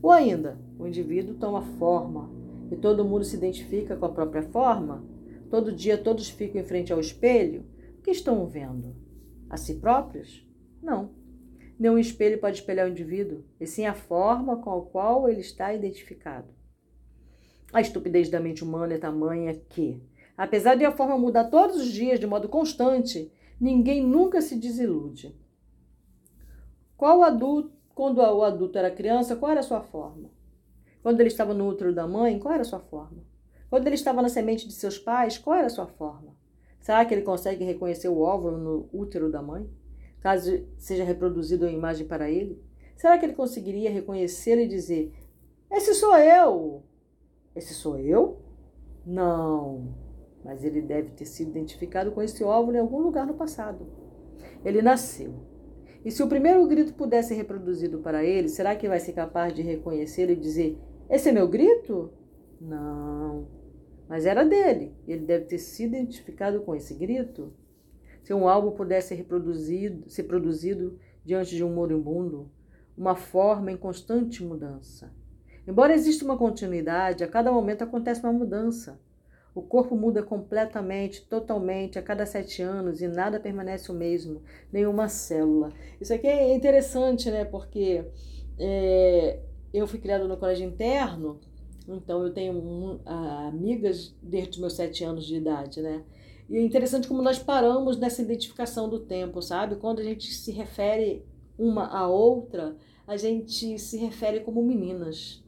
[0.02, 2.30] Ou ainda, o indivíduo toma forma
[2.70, 5.02] e todo mundo se identifica com a própria forma.
[5.50, 7.64] Todo dia todos ficam em frente ao espelho.
[7.98, 8.94] O que estão vendo?
[9.48, 10.46] A si próprios?
[10.82, 11.17] Não.
[11.78, 15.72] Nenhum espelho pode espelhar o indivíduo, e sim a forma com a qual ele está
[15.72, 16.48] identificado.
[17.72, 20.02] A estupidez da mente humana é tamanha que,
[20.36, 25.38] apesar de a forma mudar todos os dias de modo constante, ninguém nunca se desilude.
[26.96, 30.30] Qual adulto, quando o adulto era criança, qual era a sua forma?
[31.00, 33.22] Quando ele estava no útero da mãe, qual era a sua forma?
[33.70, 36.34] Quando ele estava na semente de seus pais, qual era a sua forma?
[36.80, 39.68] Será que ele consegue reconhecer o óvulo no útero da mãe?
[40.20, 42.62] Caso seja reproduzido a imagem para ele?
[42.96, 45.12] Será que ele conseguiria reconhecê-lo e dizer:
[45.70, 46.82] Esse sou eu?
[47.54, 48.40] Esse sou eu?
[49.06, 49.94] Não,
[50.44, 53.86] mas ele deve ter sido identificado com esse óvulo em algum lugar no passado.
[54.64, 55.34] Ele nasceu.
[56.04, 59.54] E se o primeiro grito pudesse ser reproduzido para ele, será que vai ser capaz
[59.54, 60.78] de reconhecê-lo e dizer:
[61.08, 62.12] Esse é meu grito?
[62.60, 63.46] Não,
[64.08, 64.94] mas era dele.
[65.06, 67.52] Ele deve ter sido identificado com esse grito.
[68.28, 72.50] Se um álbum pudesse reproduzido, ser produzido diante de um moribundo,
[72.94, 75.10] uma forma em constante mudança.
[75.66, 79.00] Embora exista uma continuidade, a cada momento acontece uma mudança.
[79.54, 85.08] O corpo muda completamente, totalmente, a cada sete anos e nada permanece o mesmo, nenhuma
[85.08, 85.72] célula.
[85.98, 87.46] Isso aqui é interessante, né?
[87.46, 88.04] Porque
[88.58, 89.40] é,
[89.72, 91.40] eu fui criada no colégio interno,
[91.88, 96.04] então eu tenho um, amigas desde os meus sete anos de idade, né?
[96.48, 99.76] E é interessante como nós paramos nessa identificação do tempo, sabe?
[99.76, 101.24] Quando a gente se refere
[101.58, 105.44] uma à outra, a gente se refere como meninas.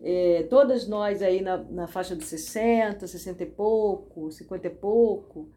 [0.00, 5.48] É, todas nós aí na, na faixa de 60, 60 e pouco, 50 e pouco,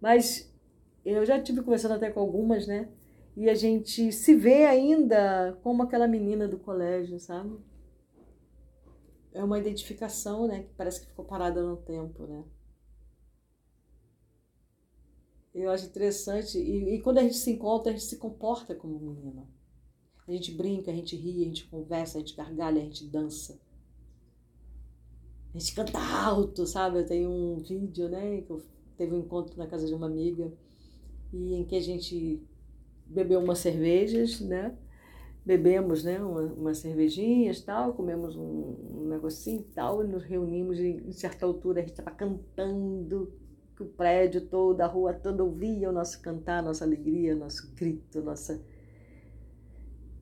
[0.00, 0.52] mas
[1.04, 2.88] eu já tive conversando até com algumas, né?
[3.36, 7.56] E a gente se vê ainda como aquela menina do colégio, sabe?
[9.34, 10.62] É uma identificação, né?
[10.62, 12.44] Que parece que ficou parada no tempo, né?
[15.52, 16.56] Eu acho interessante.
[16.58, 19.46] E, e, quando a gente se encontra, a gente se comporta como menina.
[20.26, 23.60] A gente brinca, a gente ri, a gente conversa, a gente gargalha, a gente dança.
[25.52, 27.00] A gente canta alto, sabe?
[27.00, 28.40] Eu tenho um vídeo, né?
[28.40, 28.62] Que eu
[28.96, 30.52] teve um encontro na casa de uma amiga
[31.32, 32.40] e em que a gente
[33.06, 34.76] bebeu umas cervejas, né?
[35.44, 40.78] Bebemos né, umas uma cervejinhas tal, comemos um, um negocinho e tal, e nos reunimos
[40.78, 43.32] e em certa altura a gente estava cantando,
[43.76, 48.22] que o prédio todo, a rua toda ouvia o nosso cantar, nossa alegria, nosso grito,
[48.22, 48.62] nossa,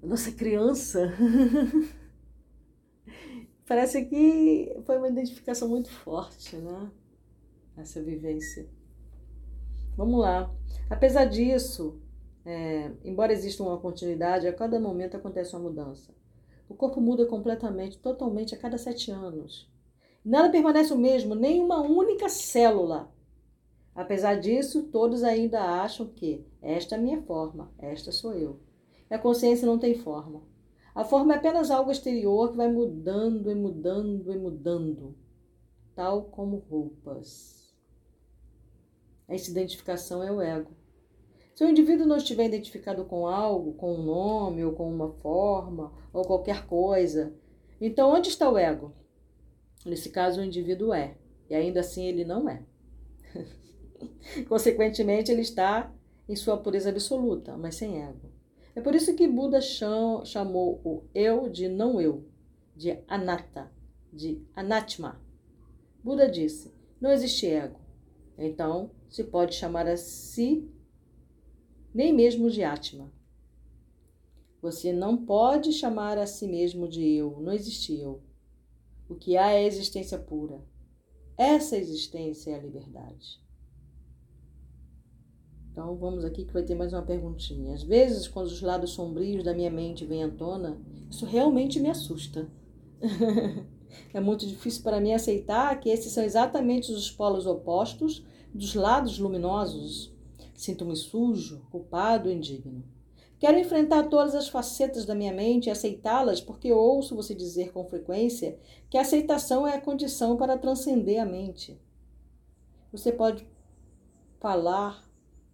[0.02, 1.12] nossa criança.
[3.66, 6.90] Parece que foi uma identificação muito forte, né?
[7.76, 8.68] Essa vivência.
[9.96, 10.52] Vamos lá.
[10.90, 12.01] Apesar disso,
[12.44, 16.14] é, embora exista uma continuidade, a cada momento acontece uma mudança.
[16.68, 19.70] O corpo muda completamente, totalmente a cada sete anos.
[20.24, 23.12] Nada permanece o mesmo, nem uma única célula.
[23.94, 28.60] Apesar disso, todos ainda acham que esta é a minha forma, esta sou eu.
[29.10, 30.42] E a consciência não tem forma.
[30.94, 35.14] A forma é apenas algo exterior que vai mudando e mudando e mudando,
[35.94, 37.74] tal como roupas.
[39.28, 40.70] Essa identificação é o ego.
[41.62, 45.92] Se o indivíduo não estiver identificado com algo, com um nome, ou com uma forma,
[46.12, 47.32] ou qualquer coisa,
[47.80, 48.92] então onde está o ego?
[49.86, 51.16] Nesse caso, o indivíduo é,
[51.48, 52.64] e ainda assim ele não é.
[54.48, 55.94] Consequentemente, ele está
[56.28, 58.32] em sua pureza absoluta, mas sem ego.
[58.74, 62.24] É por isso que Buda chamou o eu de não eu,
[62.74, 63.70] de anatta,
[64.12, 65.22] de anatma.
[66.02, 67.78] Buda disse: não existe ego.
[68.36, 70.68] Então, se pode chamar a si
[71.94, 73.12] nem mesmo de Atma.
[74.60, 78.22] Você não pode chamar a si mesmo de eu, não existe eu.
[79.08, 80.64] O que há é a existência pura.
[81.36, 83.42] Essa existência é a liberdade.
[85.72, 87.72] Então vamos aqui que vai ter mais uma perguntinha.
[87.72, 90.78] Às vezes, quando os lados sombrios da minha mente vêm à tona,
[91.10, 92.46] isso realmente me assusta.
[94.12, 98.24] é muito difícil para mim aceitar que esses são exatamente os polos opostos
[98.54, 100.11] dos lados luminosos.
[100.62, 102.84] Sinto-me sujo, culpado indigno.
[103.36, 107.84] Quero enfrentar todas as facetas da minha mente e aceitá-las porque ouço você dizer com
[107.84, 108.56] frequência
[108.88, 111.82] que a aceitação é a condição para transcender a mente.
[112.92, 113.44] Você pode
[114.38, 115.04] falar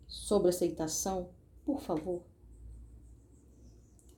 [0.07, 1.31] sobre aceitação,
[1.65, 2.21] por favor?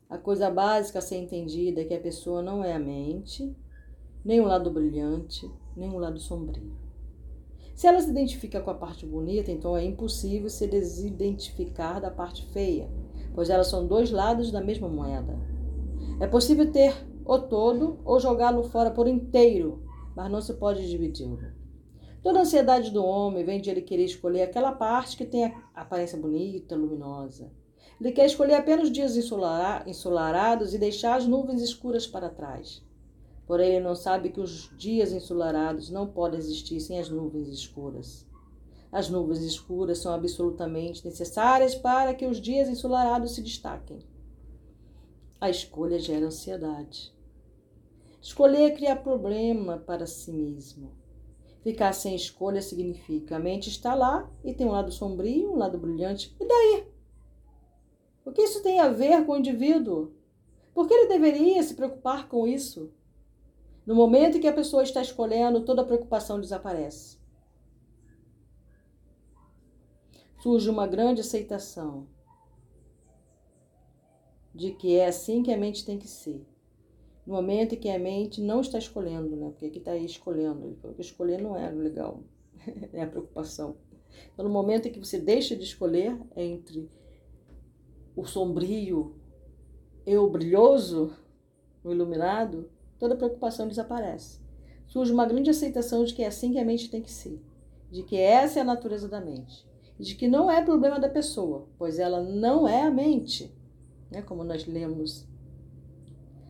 [0.08, 3.56] A coisa básica a ser entendida é que a pessoa não é a mente,
[4.24, 6.79] nem o lado brilhante, nem o lado sombrio.
[7.80, 12.44] Se ela se identifica com a parte bonita, então é impossível se desidentificar da parte
[12.52, 12.90] feia
[13.34, 15.38] pois elas são dois lados da mesma moeda.
[16.20, 19.82] É possível ter o todo ou jogá-lo fora por inteiro,
[20.14, 21.38] mas não se pode dividi-lo.
[22.22, 25.54] Toda a ansiedade do homem vem de ele querer escolher aquela parte que tem a
[25.74, 27.50] aparência bonita, luminosa.
[27.98, 32.82] Ele quer escolher apenas dias ensolarados e deixar as nuvens escuras para trás.
[33.50, 38.24] Porém, ele não sabe que os dias ensolarados não podem existir sem as nuvens escuras.
[38.92, 43.98] As nuvens escuras são absolutamente necessárias para que os dias ensolarados se destaquem.
[45.40, 47.12] A escolha gera ansiedade.
[48.22, 50.92] Escolher é criar problema para si mesmo.
[51.64, 55.76] Ficar sem escolha significa a mente está lá e tem um lado sombrio, um lado
[55.76, 56.36] brilhante.
[56.38, 56.84] E daí?
[58.24, 60.12] O que isso tem a ver com o indivíduo?
[60.72, 62.92] Por que ele deveria se preocupar com isso?
[63.86, 67.20] No momento em que a pessoa está escolhendo, toda a preocupação desaparece.
[70.40, 72.08] surge uma grande aceitação
[74.54, 76.44] de que é assim que a mente tem que ser.
[77.26, 79.50] No momento em que a mente não está escolhendo, né?
[79.50, 80.78] Porque aqui está aí escolhendo.
[80.80, 82.22] Porque escolher não é legal,
[82.92, 83.76] é a preocupação.
[84.32, 86.90] Então, no momento em que você deixa de escolher entre
[88.16, 89.14] o sombrio
[90.04, 91.14] e o brilhoso,
[91.84, 92.68] o iluminado,
[93.00, 94.38] toda preocupação desaparece.
[94.86, 97.42] Surge uma grande aceitação de que é assim que a mente tem que ser,
[97.90, 99.68] de que essa é a natureza da mente
[100.00, 103.54] de que não é problema da pessoa, pois ela não é a mente,
[104.10, 104.22] né?
[104.22, 105.28] como nós lemos.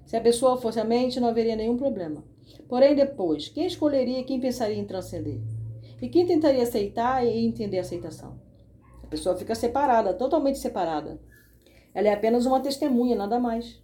[0.06, 2.24] Se a pessoa fosse a mente, não haveria nenhum problema.
[2.68, 5.40] Porém, depois, quem escolheria, quem pensaria em transcender?
[6.00, 8.40] E quem tentaria aceitar e entender a aceitação?
[9.02, 11.20] A pessoa fica separada, totalmente separada.
[11.92, 13.79] Ela é apenas uma testemunha, nada mais.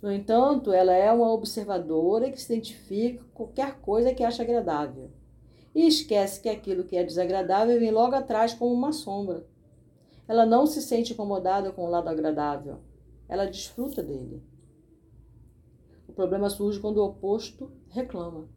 [0.00, 5.10] No entanto, ela é uma observadora que se identifica com qualquer coisa que acha agradável
[5.74, 9.46] e esquece que aquilo que é desagradável vem logo atrás como uma sombra.
[10.26, 12.78] Ela não se sente incomodada com o lado agradável,
[13.28, 14.42] ela desfruta dele.
[16.08, 18.48] O problema surge quando o oposto reclama.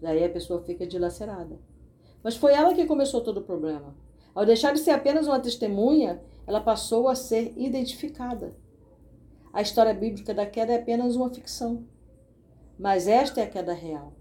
[0.00, 1.58] Daí a pessoa fica dilacerada.
[2.22, 3.96] Mas foi ela que começou todo o problema.
[4.34, 8.54] Ao deixar de ser apenas uma testemunha, ela passou a ser identificada.
[9.52, 11.84] A história bíblica da queda é apenas uma ficção.
[12.78, 14.14] Mas esta é a queda real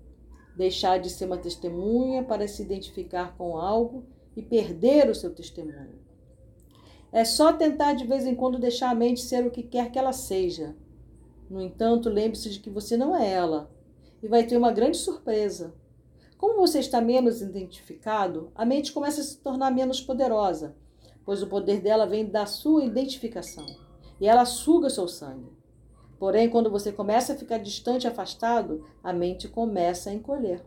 [0.56, 4.06] deixar de ser uma testemunha para se identificar com algo
[4.36, 6.00] e perder o seu testemunho.
[7.12, 10.00] É só tentar de vez em quando deixar a mente ser o que quer que
[10.00, 10.76] ela seja.
[11.50, 13.70] No entanto, lembre-se de que você não é ela
[14.22, 15.74] e vai ter uma grande surpresa.
[16.38, 20.76] Como você está menos identificado, a mente começa a se tornar menos poderosa,
[21.26, 23.66] pois o poder dela vem da sua identificação
[24.22, 25.52] e ela suga seu sangue.
[26.20, 30.64] Porém, quando você começa a ficar distante, afastado, a mente começa a encolher.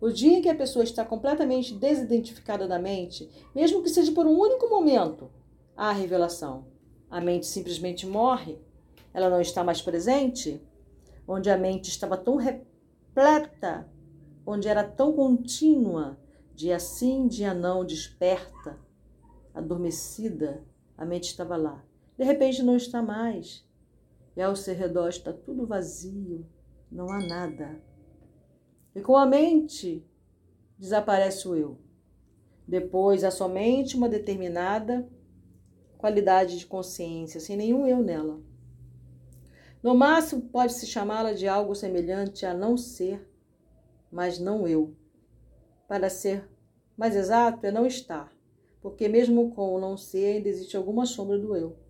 [0.00, 4.26] O dia em que a pessoa está completamente desidentificada da mente, mesmo que seja por
[4.26, 5.30] um único momento,
[5.76, 6.66] há revelação.
[7.08, 8.58] A mente simplesmente morre,
[9.14, 10.60] ela não está mais presente,
[11.28, 13.88] onde a mente estava tão repleta,
[14.44, 16.18] onde era tão contínua,
[16.56, 18.76] dia sim, dia não, desperta,
[19.54, 20.64] adormecida,
[20.98, 21.80] a mente estava lá.
[22.16, 23.66] De repente não está mais.
[24.36, 26.46] E ao seu redor está tudo vazio,
[26.90, 27.80] não há nada.
[28.94, 30.04] E com a mente
[30.78, 31.78] desaparece o eu.
[32.66, 35.08] Depois há somente uma determinada
[35.98, 38.40] qualidade de consciência, sem nenhum eu nela.
[39.82, 43.28] No máximo, pode-se chamá-la de algo semelhante a não ser,
[44.10, 44.94] mas não eu.
[45.86, 46.48] Para ser
[46.96, 48.32] mais exato, é não estar,
[48.80, 51.83] porque mesmo com o não ser, ainda existe alguma sombra do eu.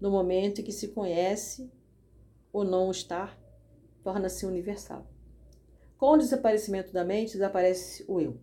[0.00, 1.70] No momento em que se conhece
[2.52, 3.38] ou não estar,
[4.02, 5.06] torna-se universal.
[5.96, 8.38] Com o desaparecimento da mente, desaparece o eu.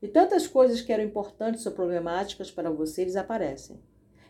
[0.00, 3.80] E tantas coisas que eram importantes ou problemáticas para você desaparecem.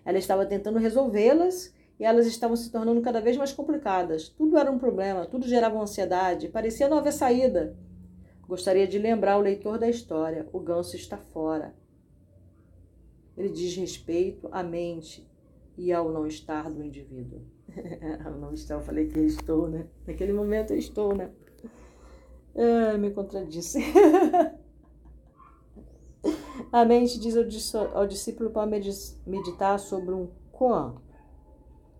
[0.04, 4.28] Ela estava tentando resolvê-las e elas estavam se tornando cada vez mais complicadas.
[4.28, 7.76] Tudo era um problema, tudo gerava ansiedade, parecia não haver saída.
[8.46, 11.74] Gostaria de lembrar o leitor da história: o ganso está fora.
[13.36, 15.27] Ele diz respeito à mente
[15.78, 17.40] e ao não estar do indivíduo.
[18.40, 19.86] não estou, eu falei que estou, né?
[20.04, 21.30] Naquele momento eu estou, né?
[22.54, 23.78] É, me contradisse.
[26.72, 27.36] A mente diz
[27.94, 30.96] ao discípulo para meditar sobre um koan.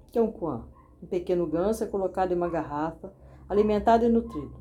[0.09, 0.65] O que é um koan?
[1.01, 3.13] Um pequeno ganso é colocado em uma garrafa,
[3.49, 4.57] alimentado e nutrido.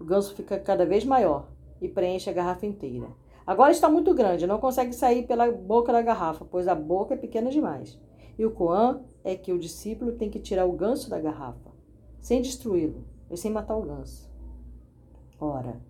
[0.00, 1.48] O ganso fica cada vez maior
[1.80, 3.06] e preenche a garrafa inteira.
[3.46, 7.16] Agora está muito grande, não consegue sair pela boca da garrafa, pois a boca é
[7.16, 7.96] pequena demais.
[8.38, 11.70] E o koan é que o discípulo tem que tirar o ganso da garrafa,
[12.20, 14.30] sem destruí-lo e sem matar o ganso.
[15.40, 15.80] Ora,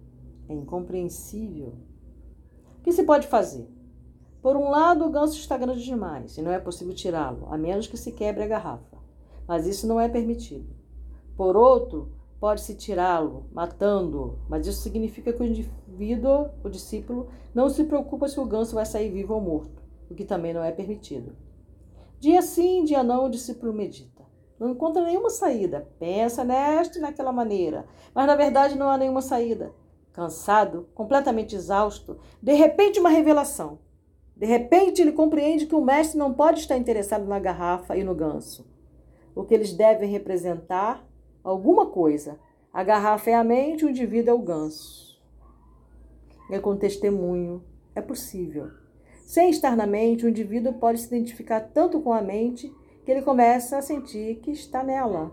[0.48, 1.74] é incompreensível.
[2.78, 3.68] O que se pode fazer?
[4.40, 7.88] Por um lado, o ganso está grande demais e não é possível tirá-lo, a menos
[7.88, 8.96] que se quebre a garrafa.
[9.46, 10.68] Mas isso não é permitido.
[11.36, 17.84] Por outro, pode-se tirá-lo, matando-o, mas isso significa que o indivíduo, o discípulo, não se
[17.84, 21.32] preocupa se o ganso vai sair vivo ou morto, o que também não é permitido.
[22.18, 24.24] Dia sim, dia não, o discípulo medita.
[24.58, 25.88] Não encontra nenhuma saída.
[25.98, 27.86] Pensa nesta e naquela maneira.
[28.14, 29.72] Mas na verdade não há nenhuma saída.
[30.12, 33.78] Cansado, completamente exausto, de repente uma revelação.
[34.34, 38.14] De repente ele compreende que o mestre não pode estar interessado na garrafa e no
[38.14, 38.66] ganso.
[39.34, 41.06] O que eles devem representar
[41.44, 42.38] alguma coisa.
[42.72, 45.22] A garrafa é a mente, o indivíduo é o ganso.
[46.50, 47.62] É com testemunho.
[47.94, 48.70] É possível.
[49.26, 52.72] Sem estar na mente, o indivíduo pode se identificar tanto com a mente
[53.04, 55.32] que ele começa a sentir que está nela.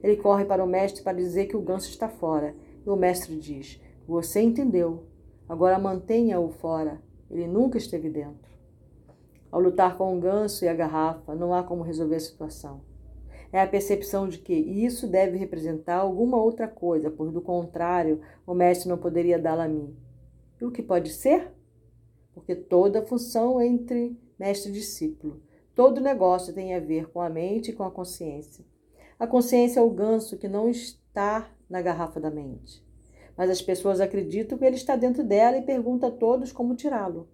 [0.00, 2.54] Ele corre para o mestre para dizer que o ganso está fora.
[2.86, 5.08] E o mestre diz: Você entendeu.
[5.48, 7.02] Agora mantenha-o fora.
[7.28, 8.54] Ele nunca esteve dentro.
[9.50, 12.82] Ao lutar com o ganso e a garrafa, não há como resolver a situação.
[13.52, 18.54] É a percepção de que isso deve representar alguma outra coisa, pois do contrário, o
[18.54, 19.92] mestre não poderia dá-la a mim.
[20.60, 21.52] E o que pode ser?
[22.34, 25.40] Porque toda função entre mestre e discípulo
[25.74, 28.64] Todo negócio tem a ver com a mente e com a consciência.
[29.18, 32.80] A consciência é o ganso que não está na garrafa da mente.
[33.36, 37.28] Mas as pessoas acreditam que ele está dentro dela e perguntam a todos como tirá-lo.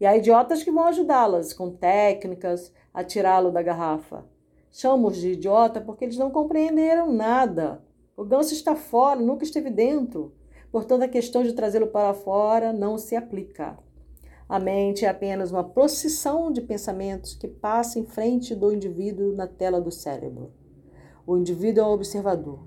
[0.00, 4.24] E há idiotas que vão ajudá-las com técnicas a tirá-lo da garrafa.
[4.70, 7.84] Chamamos de idiota porque eles não compreenderam nada.
[8.16, 10.32] O ganso está fora, nunca esteve dentro.
[10.70, 13.76] Portanto, a questão de trazê-lo para fora não se aplica.
[14.50, 19.46] A mente é apenas uma procissão de pensamentos que passa em frente do indivíduo na
[19.46, 20.50] tela do cérebro.
[21.24, 22.58] O indivíduo é um observador.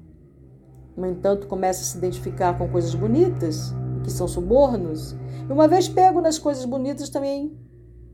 [0.96, 5.90] No entanto, começa a se identificar com coisas bonitas, que são subornos, e uma vez
[5.90, 7.54] pego nas coisas bonitas, também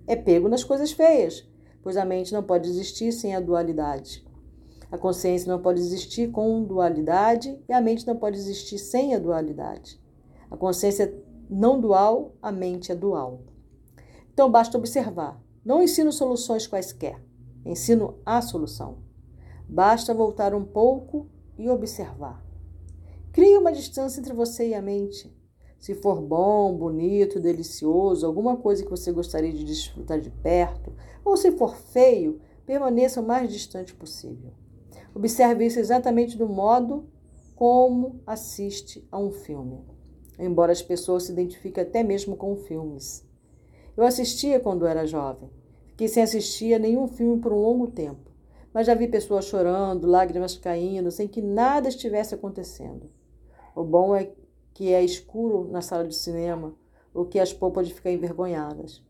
[0.07, 1.47] é pego nas coisas feias,
[1.83, 4.25] pois a mente não pode existir sem a dualidade.
[4.91, 9.19] A consciência não pode existir com dualidade e a mente não pode existir sem a
[9.19, 10.01] dualidade.
[10.49, 11.13] A consciência é
[11.47, 13.43] não dual, a mente é dual.
[14.39, 15.37] Então basta observar.
[15.65, 17.21] Não ensino soluções quaisquer,
[17.65, 18.99] ensino a solução.
[19.67, 21.27] Basta voltar um pouco
[21.57, 22.41] e observar.
[23.33, 25.29] Crie uma distância entre você e a mente.
[25.77, 30.93] Se for bom, bonito, delicioso, alguma coisa que você gostaria de desfrutar de perto,
[31.25, 34.53] ou se for feio, permaneça o mais distante possível.
[35.13, 37.09] Observe isso exatamente do modo
[37.57, 39.83] como assiste a um filme.
[40.39, 43.27] Embora as pessoas se identifiquem até mesmo com filmes.
[43.95, 45.49] Eu assistia quando era jovem.
[45.89, 48.31] Fiquei sem assistir a nenhum filme por um longo tempo,
[48.73, 53.09] mas já vi pessoas chorando, lágrimas caindo, sem que nada estivesse acontecendo.
[53.75, 54.31] O bom é
[54.73, 56.73] que é escuro na sala de cinema,
[57.13, 59.03] o que as poupas de ficar envergonhadas.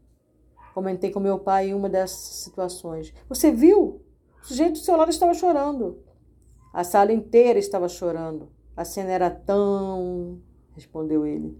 [0.74, 3.14] Comentei com meu pai em uma dessas situações.
[3.28, 4.02] Você viu?
[4.42, 6.00] O sujeito do seu lado estava chorando.
[6.74, 8.50] A sala inteira estava chorando.
[8.76, 10.40] A cena era tão.
[10.74, 11.58] respondeu ele.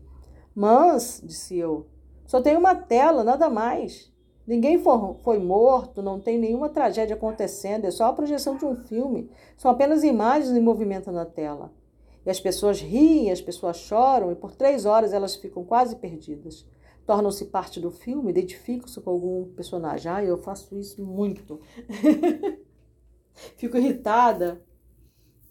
[0.56, 1.88] Mas, disse eu,
[2.30, 4.14] só tem uma tela, nada mais.
[4.46, 4.78] Ninguém
[5.24, 9.32] foi morto, não tem nenhuma tragédia acontecendo, é só a projeção de um filme.
[9.58, 11.74] São apenas imagens em movimento na tela.
[12.24, 16.68] E as pessoas riem, as pessoas choram, e por três horas elas ficam quase perdidas.
[17.04, 20.12] Tornam-se parte do filme, identificam-se com algum personagem.
[20.12, 21.60] Ah, eu faço isso muito.
[23.58, 24.62] Fico irritada.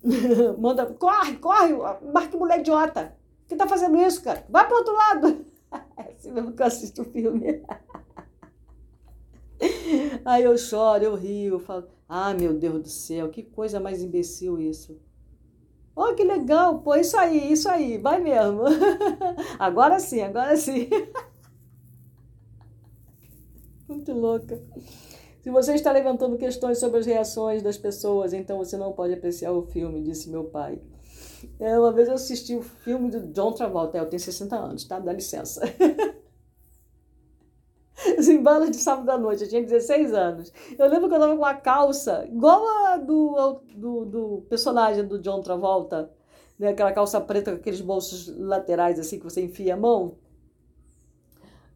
[0.56, 1.74] Manda, corre, corre,
[2.12, 3.16] marque mulher idiota.
[3.48, 4.46] que tá fazendo isso, cara?
[4.48, 5.47] Vai pro outro lado.
[5.98, 7.60] É que eu assisto filme.
[10.24, 14.00] Aí eu choro, eu rio, eu falo, ah, meu Deus do céu, que coisa mais
[14.00, 15.00] imbecil isso.
[15.96, 18.62] Oh, que legal, pô, isso aí, isso aí, vai mesmo.
[19.58, 20.88] Agora sim, agora sim.
[23.88, 24.62] Muito louca.
[25.42, 29.50] Se você está levantando questões sobre as reações das pessoas, então você não pode apreciar
[29.50, 30.80] o filme, disse meu pai.
[31.60, 34.84] É, uma vez eu assisti o filme do John Travolta, é, eu tenho 60 anos,
[34.84, 34.98] tá?
[34.98, 35.62] Dá licença.
[38.16, 40.52] Os embalos de sábado à noite, eu tinha 16 anos.
[40.78, 45.18] Eu lembro que eu tava com uma calça igual a do, do, do personagem do
[45.18, 46.10] John Travolta.
[46.58, 46.68] né?
[46.68, 50.16] aquela calça preta com aqueles bolsos laterais assim que você enfia a mão.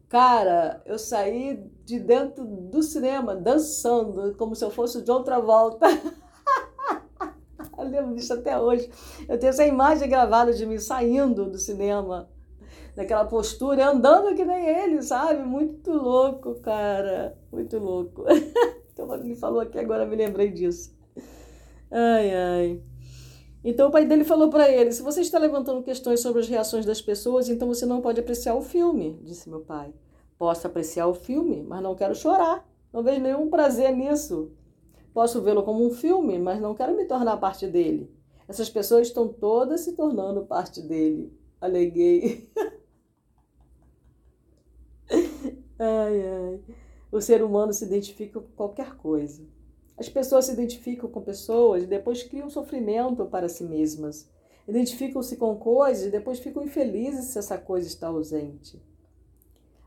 [0.07, 5.87] Cara, eu saí de dentro do cinema dançando, como se eu fosse de outra volta.
[7.83, 8.89] eu lembro disso até hoje.
[9.27, 12.29] Eu tenho essa imagem gravada de mim saindo do cinema,
[12.95, 15.43] naquela postura, andando que nem ele, sabe?
[15.43, 17.37] Muito louco, cara.
[17.51, 18.25] Muito louco.
[18.93, 20.95] Então, ele falou aqui, agora me lembrei disso.
[21.89, 22.81] Ai, ai.
[23.63, 26.85] Então o pai dele falou para ele: se você está levantando questões sobre as reações
[26.85, 29.93] das pessoas, então você não pode apreciar o filme, disse meu pai.
[30.37, 32.67] Posso apreciar o filme, mas não quero chorar.
[32.91, 34.51] Não vejo nenhum prazer nisso.
[35.13, 38.11] Posso vê-lo como um filme, mas não quero me tornar parte dele.
[38.47, 41.31] Essas pessoas estão todas se tornando parte dele.
[41.61, 42.49] Aleguei.
[45.79, 46.59] ai, ai.
[47.11, 49.43] O ser humano se identifica com qualquer coisa.
[49.95, 54.27] As pessoas se identificam com pessoas e depois criam sofrimento para si mesmas.
[54.67, 58.81] Identificam-se com coisas e depois ficam infelizes se essa coisa está ausente.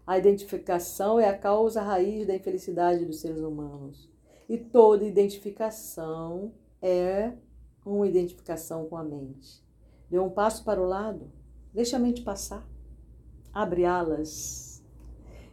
[0.07, 4.09] A identificação é a causa raiz da infelicidade dos seres humanos.
[4.49, 7.33] E toda identificação é
[7.85, 9.65] uma identificação com a mente.
[10.09, 11.31] Dê um passo para o lado,
[11.75, 12.67] deixa a mente passar,
[13.53, 14.85] abre alas.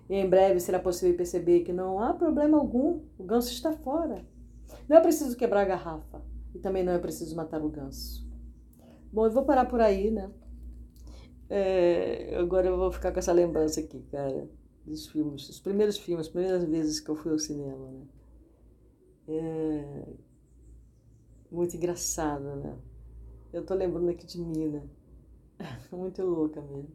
[0.09, 4.25] E em breve será possível perceber que não há problema algum, o ganso está fora.
[4.87, 6.21] Não é preciso quebrar a garrafa
[6.53, 8.27] e também não é preciso matar o ganso.
[9.11, 10.29] Bom, eu vou parar por aí, né?
[11.49, 14.49] É, agora eu vou ficar com essa lembrança aqui, cara,
[14.85, 18.01] dos filmes, os primeiros filmes, as primeiras vezes que eu fui ao cinema, né?
[19.27, 20.03] É,
[21.51, 22.77] muito engraçado, né?
[23.51, 24.83] Eu tô lembrando aqui de Mina.
[25.91, 26.89] muito louca mesmo.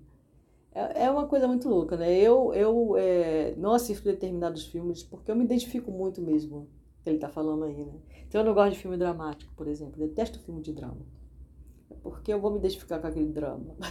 [0.73, 2.13] É, é uma coisa muito louca, né?
[2.13, 6.69] Eu, eu é, não assisto determinados filmes porque eu me identifico muito mesmo
[7.03, 7.95] que ele tá falando aí, né?
[8.27, 10.03] Então eu não gosto de filme dramático, por exemplo.
[10.03, 11.07] Eu detesto filme de drama.
[12.03, 13.77] Porque eu vou me identificar com aquele drama.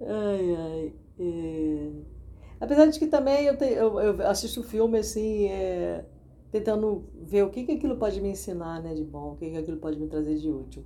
[0.00, 0.94] ai, ai.
[1.18, 2.19] É...
[2.60, 6.04] Apesar de que também eu, te, eu, eu assisto filme assim, é,
[6.52, 9.56] tentando ver o que, que aquilo pode me ensinar né, de bom, o que, que
[9.56, 10.84] aquilo pode me trazer de útil.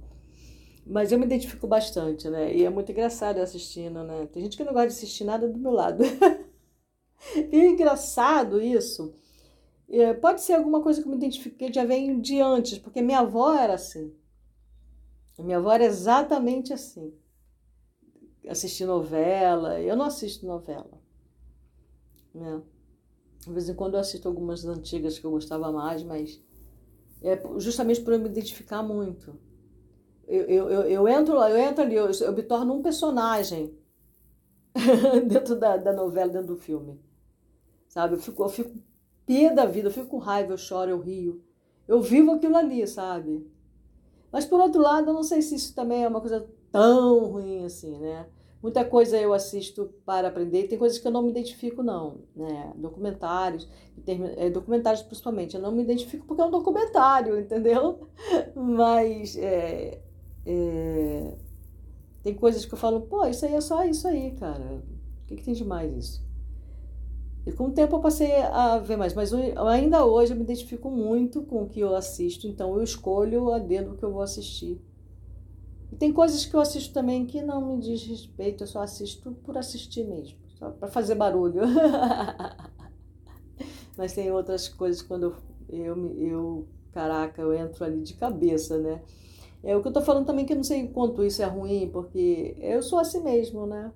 [0.86, 2.54] Mas eu me identifico bastante, né?
[2.54, 4.28] E é muito engraçado assistindo, né?
[4.32, 6.04] Tem gente que não gosta de assistir nada do meu lado.
[7.50, 9.14] e é engraçado isso,
[9.88, 13.20] é, pode ser alguma coisa que eu me identifiquei, já vem de antes, porque minha
[13.20, 14.14] avó era assim.
[15.38, 17.12] Minha avó era exatamente assim.
[18.48, 21.03] Assistir novela, eu não assisto novela.
[22.34, 22.60] Né?
[23.40, 26.42] De vez em quando eu assisto algumas antigas que eu gostava mais, mas
[27.22, 29.38] é justamente por eu me identificar muito.
[30.26, 33.76] Eu, eu, eu, eu entro lá, eu entro ali, eu, eu me torno um personagem
[35.26, 37.00] dentro da, da novela, dentro do filme.
[37.88, 38.14] Sabe?
[38.14, 38.78] Eu fico, eu fico
[39.26, 41.42] pé da vida, eu fico com raiva, eu choro, eu rio.
[41.86, 43.46] Eu vivo aquilo ali, sabe?
[44.32, 47.64] Mas por outro lado, eu não sei se isso também é uma coisa tão ruim
[47.64, 48.26] assim, né?
[48.64, 52.72] Muita coisa eu assisto para aprender, tem coisas que eu não me identifico, não, né?
[52.76, 53.68] Documentários,
[54.38, 58.08] é, documentários principalmente, eu não me identifico porque é um documentário, entendeu?
[58.56, 60.00] Mas é,
[60.46, 61.36] é,
[62.22, 64.82] tem coisas que eu falo, pô, isso aí é só isso aí, cara.
[65.22, 66.26] O que, que tem de mais isso?
[67.44, 69.30] E com o tempo eu passei a ver mais, mas
[69.68, 73.58] ainda hoje eu me identifico muito com o que eu assisto, então eu escolho a
[73.58, 74.80] dedo o que eu vou assistir.
[75.98, 79.56] Tem coisas que eu assisto também que não me diz respeito, eu só assisto por
[79.56, 81.62] assistir mesmo, só para fazer barulho.
[83.96, 85.36] mas tem outras coisas quando
[85.68, 89.02] eu, eu, eu, caraca, eu entro ali de cabeça, né?
[89.62, 91.88] É o que eu tô falando também que eu não sei quanto isso é ruim,
[91.90, 93.92] porque eu sou assim mesmo, né?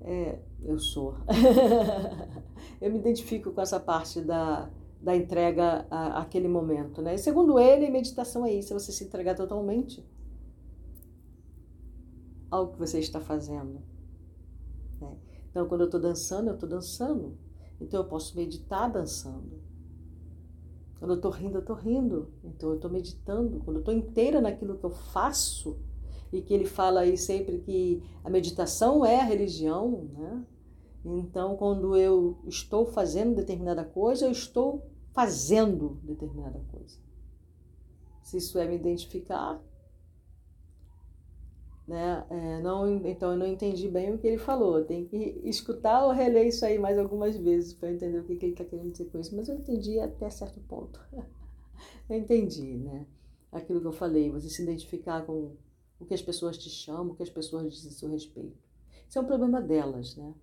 [0.00, 1.14] É, eu sou.
[2.80, 4.70] eu me identifico com essa parte da,
[5.00, 7.02] da entrega àquele momento.
[7.02, 7.14] Né?
[7.14, 10.04] E segundo ele, meditação é isso, é você se entregar totalmente
[12.50, 13.82] ao que você está fazendo.
[15.00, 15.16] Né?
[15.50, 17.38] Então, quando eu estou dançando, eu estou dançando.
[17.80, 19.62] Então, eu posso meditar dançando.
[20.98, 22.32] Quando eu estou rindo, eu estou rindo.
[22.44, 23.60] Então, eu estou meditando.
[23.60, 25.78] Quando eu estou inteira naquilo que eu faço,
[26.34, 30.44] e que ele fala aí sempre que a meditação é a religião, né?
[31.04, 36.98] Então, quando eu estou fazendo determinada coisa, eu estou fazendo determinada coisa.
[38.22, 39.62] Se isso é me identificar,
[41.86, 42.24] né?
[42.30, 44.84] É, não, então eu não entendi bem o que ele falou.
[44.84, 48.46] Tem que escutar ou reler isso aí mais algumas vezes para entender o que, que
[48.46, 49.36] ele está querendo dizer com isso.
[49.36, 51.00] Mas eu entendi até certo ponto.
[52.08, 53.06] eu entendi, né?
[53.52, 55.52] Aquilo que eu falei, você se identificar com
[56.00, 58.58] o que as pessoas te chamam, o que as pessoas dizem a seu respeito.
[59.08, 60.34] Isso é um problema delas, né?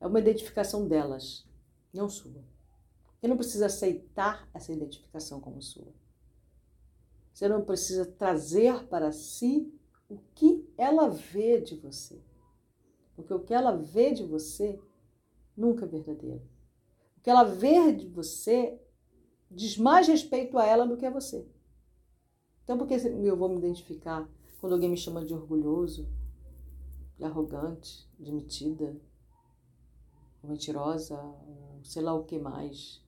[0.00, 1.46] É uma identificação delas,
[1.92, 2.42] não sua.
[3.20, 5.92] Você não precisa aceitar essa identificação como sua.
[7.34, 9.70] Você não precisa trazer para si
[10.10, 12.20] o que ela vê de você.
[13.14, 14.78] Porque o que ela vê de você
[15.56, 16.42] nunca é verdadeiro.
[17.16, 18.80] O que ela vê de você
[19.48, 21.46] diz mais respeito a ela do que a você.
[22.64, 24.28] Então, por que eu vou me identificar
[24.60, 26.08] quando alguém me chama de orgulhoso,
[27.16, 28.96] de arrogante, de metida,
[30.42, 31.18] mentirosa,
[31.82, 33.04] sei lá o que mais?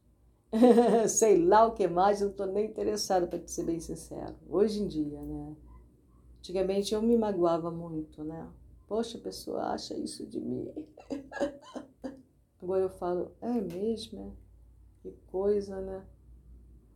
[1.09, 4.37] sei lá o que mais, eu não estou nem interessada, para ser bem sincero.
[4.49, 5.57] Hoje em dia, né?
[6.43, 8.49] Antigamente eu me magoava muito, né?
[8.89, 10.69] Poxa, a pessoa acha isso de mim.
[12.61, 14.33] Agora eu falo, é mesmo, é?
[15.03, 16.05] Que coisa, né?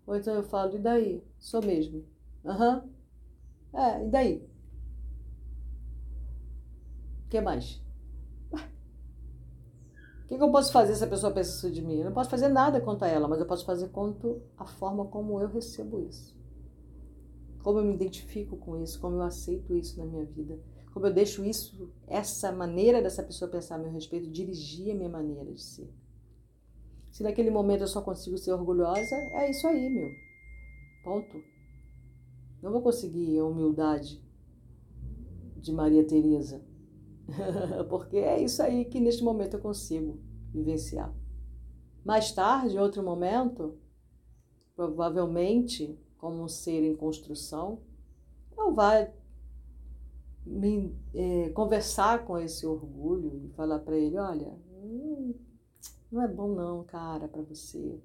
[0.04, 1.22] Ou então eu falo, e daí?
[1.38, 2.04] Sou mesmo.
[2.44, 2.82] Aham.
[3.72, 3.80] Uhum.
[3.80, 4.50] É, e daí?
[7.24, 7.80] O que mais?
[8.50, 11.98] O que, que, eu posso fazer se a pessoa pensa isso de mim?
[11.98, 15.40] Eu não posso fazer nada contra ela, mas eu posso fazer contra a forma como
[15.40, 16.35] eu recebo isso
[17.66, 20.56] como eu me identifico com isso, como eu aceito isso na minha vida,
[20.92, 25.08] como eu deixo isso, essa maneira dessa pessoa pensar a meu respeito, dirigir a minha
[25.08, 25.92] maneira de ser.
[27.10, 30.08] Se naquele momento eu só consigo ser orgulhosa, é isso aí, meu.
[31.02, 31.42] Ponto.
[32.62, 34.22] Não vou conseguir a humildade
[35.56, 36.64] de Maria Teresa.
[37.90, 40.20] Porque é isso aí que neste momento eu consigo
[40.52, 41.12] vivenciar.
[42.04, 43.76] Mais tarde, em outro momento,
[44.76, 47.80] provavelmente como um ser em construção,
[48.56, 49.12] não vai
[50.44, 55.34] me, é, conversar com esse orgulho e falar para ele, olha, hum,
[56.10, 58.00] não é bom não, cara, para você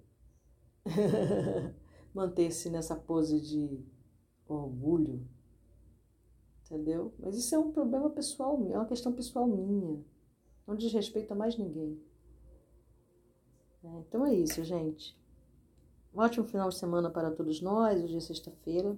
[2.13, 3.79] manter-se nessa pose de
[4.47, 5.25] orgulho,
[6.65, 7.13] entendeu?
[7.19, 10.03] Mas isso é um problema pessoal, é uma questão pessoal minha,
[10.67, 12.01] não diz respeito a mais ninguém.
[13.83, 15.19] É, então é isso, gente.
[16.13, 18.03] Um ótimo final de semana para todos nós.
[18.03, 18.97] Hoje é sexta-feira,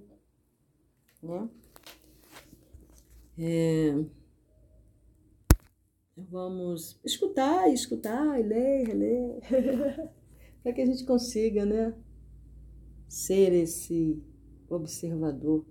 [1.22, 1.48] né?
[3.38, 4.04] É...
[6.18, 10.10] Vamos escutar, escutar, e ler, reler,
[10.64, 11.96] para que a gente consiga, né?
[13.08, 14.20] Ser esse
[14.68, 15.66] observador